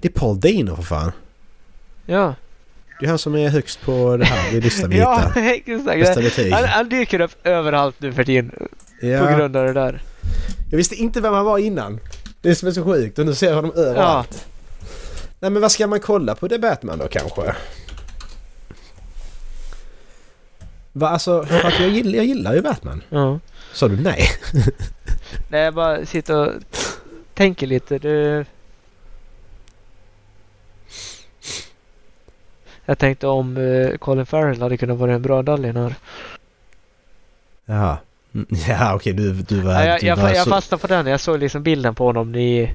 [0.00, 1.12] Det är Paul Dano för fan.
[2.06, 2.34] Ja,
[3.00, 5.42] Det är han som är högst på det här i listan vi ja, hittar.
[5.74, 6.00] exakt.
[6.00, 6.52] Bästa betyg.
[6.52, 8.50] Han, han dyker upp överallt nu för tiden
[9.00, 9.36] på Ja.
[9.36, 10.02] grund av det där.
[10.70, 12.00] Jag visste inte vem han var innan.
[12.40, 14.46] Det är som är så sjukt och nu ser jag honom överallt.
[15.40, 16.48] Nej men vad ska man kolla på?
[16.48, 17.54] Det är Batman då kanske?
[20.92, 23.02] Va, alltså, för att jag, gillar, jag gillar ju Batman.
[23.08, 23.40] Ja.
[23.76, 24.28] Sa du nej?
[25.48, 26.52] Nej, jag bara sitter och
[27.34, 27.98] tänker lite.
[27.98, 28.44] Det...
[32.84, 35.94] Jag tänkte om eh, Colin Farrell hade kunnat vara en bra Dallin här.
[37.64, 37.98] Jaha.
[38.34, 39.72] Mm, Ja okej du, du var...
[39.72, 41.06] Ja, jag, du, jag, var jag så, fastnade på den.
[41.06, 42.74] Jag såg liksom bilden på honom i...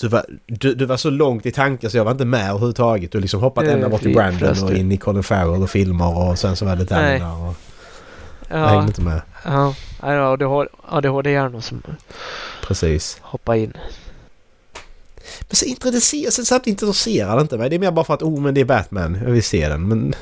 [0.00, 3.12] du, var, du, du var så långt i tanken så jag var inte med överhuvudtaget.
[3.12, 6.38] Du liksom hoppat ända bort till Brandon och in i Colin Farrell och filmer och
[6.38, 7.54] sen så var det där och...
[8.50, 9.22] Jag hängde inte med.
[9.44, 11.82] ja, ja ADHD, ADHD-hjärnor som
[12.62, 13.18] Precis.
[13.20, 13.72] hoppar in.
[15.40, 17.70] Men så intresserar, sen samtidigt intresserar det inte mig.
[17.70, 19.18] Det är mer bara för att oh men det är Batman.
[19.24, 20.14] Jag vill se den men...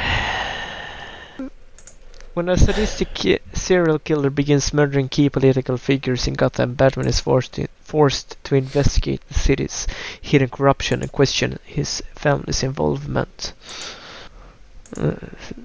[2.35, 7.53] When a sadistic serial killer begins murdering key political figures in Gotham, Batman is forced
[7.53, 9.87] to, forced to investigate the city's
[10.21, 13.53] hidden corruption and question his family's involvement.
[14.97, 15.13] Uh,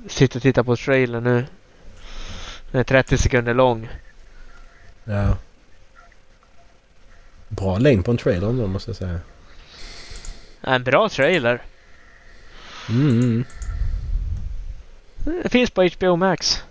[0.09, 1.47] sitter och tittar på trailern nu.
[2.71, 3.89] Den är 30 sekunder lång.
[5.05, 5.37] Ja.
[7.49, 9.21] Bra längd på en trailer ändå måste jag säga.
[10.61, 11.63] En bra trailer.
[12.89, 13.45] Mm.
[15.43, 16.63] Det finns på HBO Max.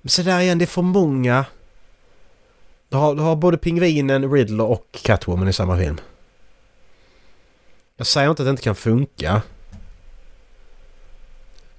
[0.00, 1.44] Men så där igen, det är för många.
[2.88, 6.00] Du har, du har både Pingvinen, Riddler och Catwoman i samma film.
[7.96, 9.42] Jag säger inte att det inte kan funka.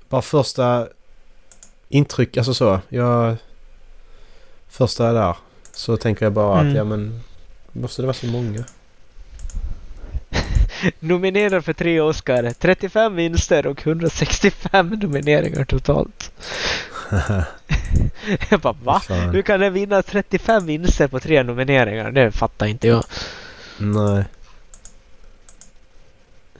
[0.09, 0.88] Bara första
[1.89, 2.80] intryck, alltså så.
[2.89, 3.36] Jag...
[4.70, 5.36] Första där.
[5.74, 6.72] Så tänker jag bara Mm.
[6.72, 7.20] att ja men...
[7.72, 8.63] Måste det vara så många?
[10.99, 16.32] Nominerad för tre Oscar, 35 vinster och 165 nomineringar totalt.
[18.49, 18.99] Jag bara va?
[18.99, 19.30] Fan.
[19.30, 22.11] Hur kan den vinna 35 vinster på tre nomineringar?
[22.11, 23.03] Det fattar inte jag.
[23.78, 24.24] Nej.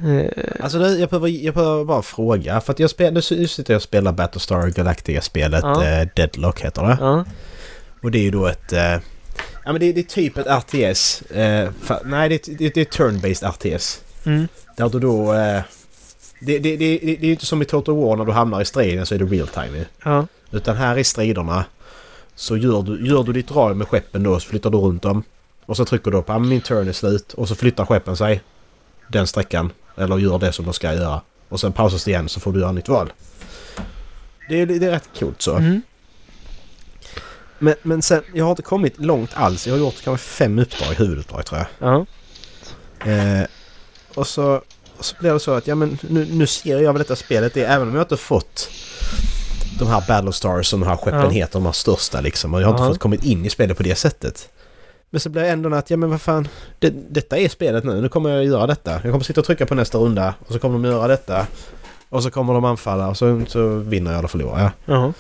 [0.04, 2.62] Eh, Alltså det, jag, behöver, jag behöver bara fråga.
[2.62, 5.84] För att jag spelar, nu sitter jag och spelar Battlestar Galactica-spelet Ja.
[5.86, 6.98] eh, Deadlock heter det.
[7.00, 7.26] ja.
[8.04, 8.74] Och det är ju då ett...
[8.74, 9.00] Eh, ja
[9.72, 11.22] men det, det är typ ett RTS.
[11.22, 14.02] Eh, fa, nej det, är- det, det är turn-based RTS.
[14.26, 14.48] Mm.
[14.78, 15.34] Där du då...
[15.34, 15.62] Eh,
[16.40, 18.66] det, det, det, det, är ju inte som i Total War när du hamnar i
[18.66, 19.86] striden så är det real time.
[20.04, 20.28] Ja.
[20.52, 21.66] Utan här i striderna
[22.36, 25.24] så gör du, gör du ditt drag med skeppen då så flyttar du runt dem.
[25.66, 28.42] Och så trycker du på ah, min turn är slut och så flyttar skeppen sig
[29.08, 29.72] den sträckan.
[29.98, 31.22] Eller gör det som de ska göra.
[31.50, 33.14] Och sen pausas det igen så får du göra nytt val.
[34.50, 35.56] Det är, det är rätt coolt så.
[35.56, 35.82] Mm.
[37.60, 39.68] Men, men sen, jag har inte kommit långt alls.
[39.68, 41.90] Jag har gjort kanske fem uppdrag, huvuduppdrag tror jag.
[41.90, 42.06] Ja.
[43.12, 43.48] Eh,
[44.16, 44.62] och så,
[45.00, 47.54] så blir det så att ja men nu, nu ser jag väl detta spelet.
[47.54, 48.70] Det, är- även om jag inte fått
[49.80, 51.30] de här Battlestars som de här skeppen Ja.
[51.30, 52.54] heter, de här största liksom.
[52.54, 52.90] Och jag har inte Ja.
[52.90, 54.50] fått kommit in i spelet på det sättet.
[55.16, 56.48] Men så blir det ändå att, ja men vad fan.
[56.80, 58.02] Det, detta är spelet nu.
[58.02, 58.92] Nu kommer jag göra detta.
[58.92, 60.34] Jag kommer sitta och trycka på nästa runda.
[60.48, 61.48] Och så kommer de göra detta.
[62.10, 64.72] Och så kommer de anfalla och så, så vinner jag eller förlorar jag.
[64.86, 65.14] Ja.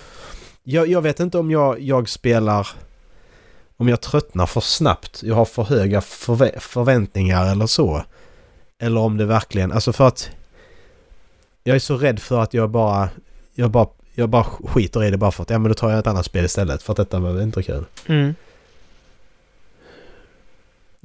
[0.63, 2.67] Jag, jag vet inte om jag, jag spelar...
[3.77, 5.23] Om jag tröttnar för snabbt.
[5.23, 8.03] Jag har för höga förvä- förväntningar eller så.
[8.81, 9.71] Eller om det verkligen...
[9.71, 10.29] Alltså för att...
[11.63, 13.09] Jag är så rädd för att jag bara...
[13.53, 15.99] Jag bara, jag bara skiter i det bara för att ja men då tar jag
[15.99, 16.83] ett annat spel istället.
[16.83, 17.85] För att detta var inte kul.
[18.05, 18.35] Mm.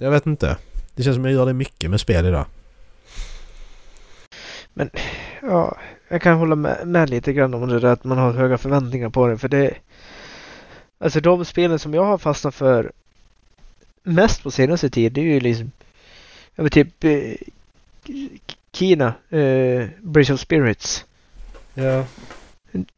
[0.00, 0.56] Jag vet inte.
[0.94, 2.46] Det känns som jag gör det mycket med spel idag.
[5.42, 5.76] ja.
[6.08, 9.10] Jag kan hålla med, med lite grann om det där att man har höga förväntningar
[9.10, 9.38] på det.
[9.38, 9.74] För det...
[10.98, 12.92] Alltså de spelen som jag har fastnat för
[14.02, 15.70] mest på senaste tid det är ju liksom...
[16.54, 17.04] Jag vet typ...
[17.04, 17.34] Eh,
[18.72, 19.14] Kina.
[19.28, 21.04] Eh, Bridge of Spirits.
[21.74, 22.04] Ja.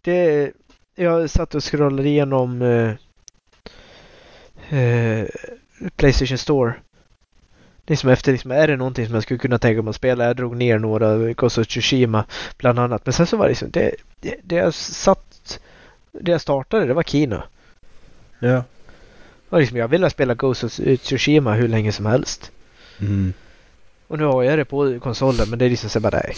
[0.02, 0.52] Det,
[0.94, 2.94] jag satt och scrollade igenom eh,
[4.78, 5.26] eh,
[5.96, 6.74] Playstation Store.
[7.86, 10.24] Liksom efter, liksom, är det någonting som jag skulle kunna tänka mig att spela?
[10.24, 12.24] Jag drog ner några, Ghost Tsushima
[12.58, 13.06] bland annat.
[13.06, 15.60] Men sen så var det liksom, det, det, det jag satt,
[16.12, 17.44] det jag startade, det var Kina.
[18.38, 18.64] Ja.
[19.48, 22.50] Och liksom, jag ville spela Ghost of Tsushima hur länge som helst.
[23.00, 23.32] Mm.
[24.06, 26.34] Och nu har jag det på konsolen, men det är liksom så bara nej.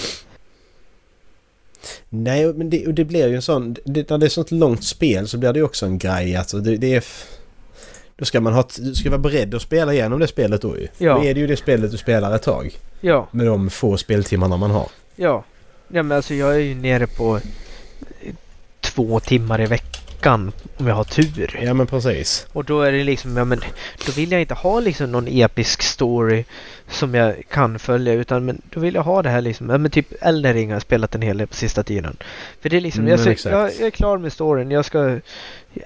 [2.09, 3.77] Nej, men det, och det blir ju en sån...
[3.85, 6.37] Det, när det är sånt långt spel så blir det ju också en grej.
[6.37, 6.99] Alltså det, det är...
[6.99, 7.31] f-
[8.17, 8.65] Då ska man ha...
[8.79, 10.89] Du ska vara beredd att spela igenom det spelet då ju.
[10.99, 11.15] Ja.
[11.15, 12.71] Då är det ju det spelet du spelar ett tag.
[13.01, 14.89] Ja, Med de få speltimmarna man har.
[15.17, 15.45] ja.
[15.89, 17.41] Ja men alltså jag är ju nere på
[18.81, 21.61] två timmar i veckan om jag har tur.
[21.63, 22.47] Ja men precis.
[22.53, 23.61] Och då är det liksom, ja men
[24.07, 26.45] då vill jag inte ha liksom någon episk story
[26.91, 29.91] som jag kan följa utan men då vill jag ha det här liksom, ja men
[29.91, 32.17] typ Elden Ring har jag spelat en hel del på sista tiden.
[32.61, 33.53] För det är liksom, Mm, jag, exakt.
[33.53, 35.19] jag, jag är klar med storyn, jag ska,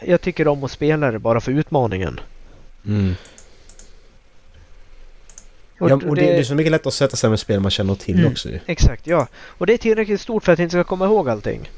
[0.07, 2.20] jag tycker om att spela det bara för utmaningen.
[2.86, 3.14] Mm.
[5.80, 7.70] Och ja, och det, det är så mycket lättare att sätta sig med spel man
[7.70, 8.32] känner till Mm.
[8.32, 8.49] också.
[8.66, 9.26] Exakt, ja.
[9.34, 11.70] Och det är tillräckligt stort för att jag inte ska komma ihåg allting.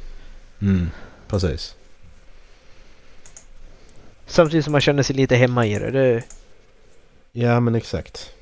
[0.63, 0.91] Mm.
[1.29, 1.75] Precis.
[4.27, 5.91] Samtidigt som man känner sig lite hemma i det.
[5.91, 6.23] det
[7.33, 8.33] Ja men exakt.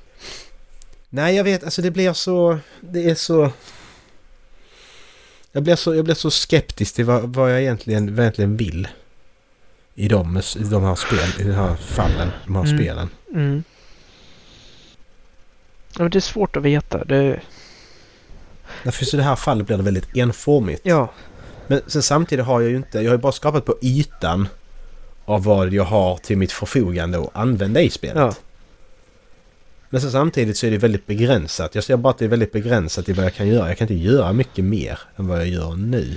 [1.09, 2.59] Nej jag vet, alltså det blir så...
[2.81, 3.51] Det är så...
[5.53, 8.57] Jag blir så, jag blir så skeptisk till vad, vad jag egentligen, vad jag egentligen
[8.57, 8.89] vill.
[10.01, 12.79] I de, i de här spel, i de här fallen, de här Mm.
[12.79, 13.09] spelen.
[13.35, 13.63] mm.
[15.97, 17.05] ja, men det är svårt att veta.
[17.05, 17.41] Det,
[18.85, 20.81] Därför så i det här fallet blir det väldigt enformigt.
[20.85, 21.11] ja,
[21.67, 24.49] Men sen samtidigt har jag ju inte, jag har ju bara skapat på ytan
[25.25, 28.17] av vad jag har till mitt förfogande att använda i spelet.
[28.17, 28.35] ja.
[29.91, 31.75] Men sen samtidigt så är det väldigt begränsat.
[31.75, 33.69] Jag ser bara att det är väldigt begränsat i vad jag kan göra.
[33.69, 36.17] Jag kan inte göra mycket mer än vad jag gör nu.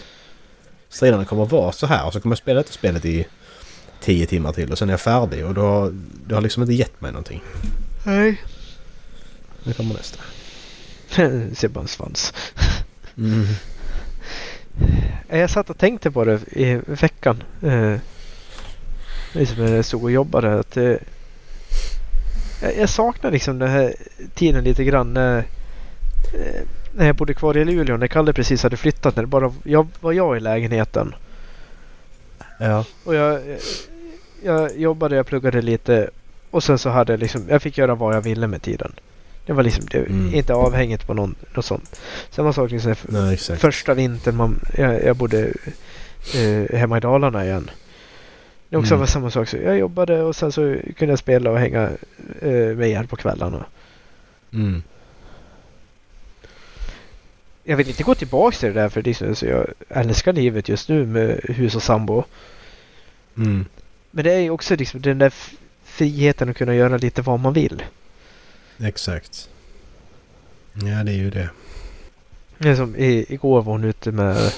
[0.89, 3.25] Striderna kommer att vara så här och så kommer jag spela detta spelet i
[4.01, 5.91] 10 timmar till och sen är jag färdig och då,
[6.27, 7.41] det har liksom inte gett mig någonting.
[8.05, 8.41] Nej.
[9.63, 10.19] Nu kommer nästa.
[11.55, 12.33] Ser bara en svans.
[13.17, 13.45] Mm.
[15.29, 17.43] Jag satt och tänkte på det i veckan.
[17.61, 17.95] Eh,
[19.33, 20.59] liksom när jag stod och jobbade.
[20.59, 20.95] Att, eh,
[22.77, 23.95] jag, saknar liksom den här
[24.33, 25.13] tiden lite grann.
[25.13, 26.61] När, eh,
[26.93, 27.97] när jag bodde kvar i Luleå.
[27.97, 29.15] När Kalle precis hade flyttat.
[29.15, 31.15] När det bara jag, var jag i lägenheten.
[32.59, 32.85] Ja.
[33.03, 33.57] Och jag, eh,
[34.43, 36.09] jag jobbade, jag pluggade lite.
[36.51, 38.91] Och sen så hade jag liksom, jag fick göra vad jag ville med tiden.
[39.45, 40.33] Det var liksom det, Mm.
[40.33, 41.99] inte avhängigt på någon, något sånt.
[42.29, 45.53] Samma sak liksom Nej, första vintern man, jag, jag bodde
[46.35, 47.69] eh, hemma i Dalarna igen.
[48.69, 48.99] Det också Mm.
[48.99, 49.47] var samma sak.
[49.47, 51.89] Så jag jobbade och sen så kunde jag spela och hänga
[52.41, 53.65] eh, med er på kvällarna.
[54.53, 54.83] Mm.
[57.63, 60.69] Jag vill inte gå tillbaka till det där för det är så jag älskar livet
[60.69, 62.23] just nu med hus och sambo.
[63.37, 63.65] Mm.
[64.11, 65.33] Men det är ju också liksom den där
[65.83, 67.83] friheten att kunna göra lite vad man vill.
[68.79, 69.49] Exakt.
[70.73, 71.49] Ja, det är ju det.
[72.57, 74.51] Det är som i, igår var hon ute med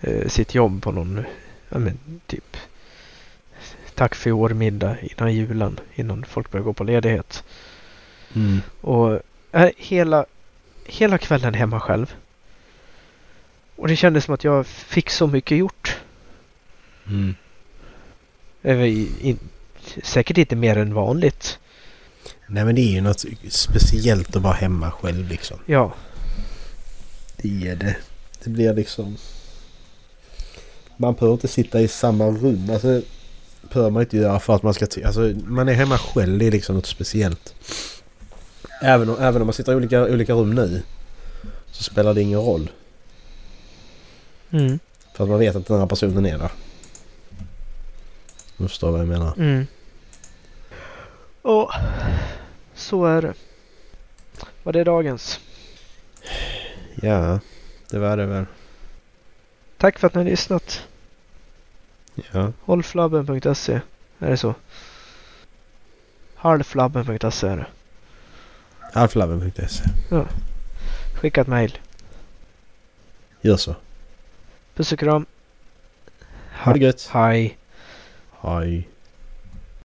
[0.00, 1.24] eh, sitt jobb på någon,
[1.68, 2.56] ja men typ
[3.94, 7.44] tack för i år middag innan julen, innan folk börjar gå på ledighet.
[8.34, 8.60] Mm.
[8.80, 9.20] Och
[9.52, 10.26] äh, hela,
[10.84, 12.14] hela kvällen hemma själv.
[13.76, 15.96] Och det kändes som att jag fick så mycket gjort.
[17.06, 17.34] Mm.
[20.02, 21.58] Säkert inte mer än vanligt.
[22.46, 25.58] Nej men det är ju något speciellt att vara hemma själv liksom.
[25.66, 25.94] Ja,
[27.36, 27.96] Det är det.
[28.44, 29.16] Det blir liksom...
[30.96, 32.70] Man behöver inte sitta i samma rum.
[32.70, 33.02] Alltså,
[33.72, 34.86] behöver man inte göra för att man ska...
[35.04, 36.38] Alltså, man är hemma själv.
[36.38, 37.54] Det är liksom något speciellt.
[38.82, 40.82] Även om, även om man sitter i olika, olika rum nu
[41.70, 42.70] så spelar det ingen roll.
[44.50, 44.78] mm,
[45.14, 46.50] För att man vet att den här personen är där.
[48.62, 49.34] Du förstår vad jag menar.
[49.38, 49.66] mm.
[51.42, 51.72] Och
[52.74, 53.34] så är det.
[54.62, 55.40] Var det dagens?
[56.94, 57.40] Ja,
[57.90, 58.44] det var det väl.
[59.78, 60.86] Tack för att ni har lyssnat.
[62.32, 62.52] Ja.
[62.60, 63.80] Hållflabben.se.
[64.18, 64.54] Är det så?
[66.34, 67.66] Halvflabben.se är det.
[68.92, 69.84] Alflabben.se.
[71.14, 71.78] Skicka ett mail.
[73.40, 73.74] Gör så.
[74.74, 75.26] Puss och kram.
[76.64, 77.10] Ha det gött.
[77.12, 77.58] Hej.
[78.42, 78.91] Hej.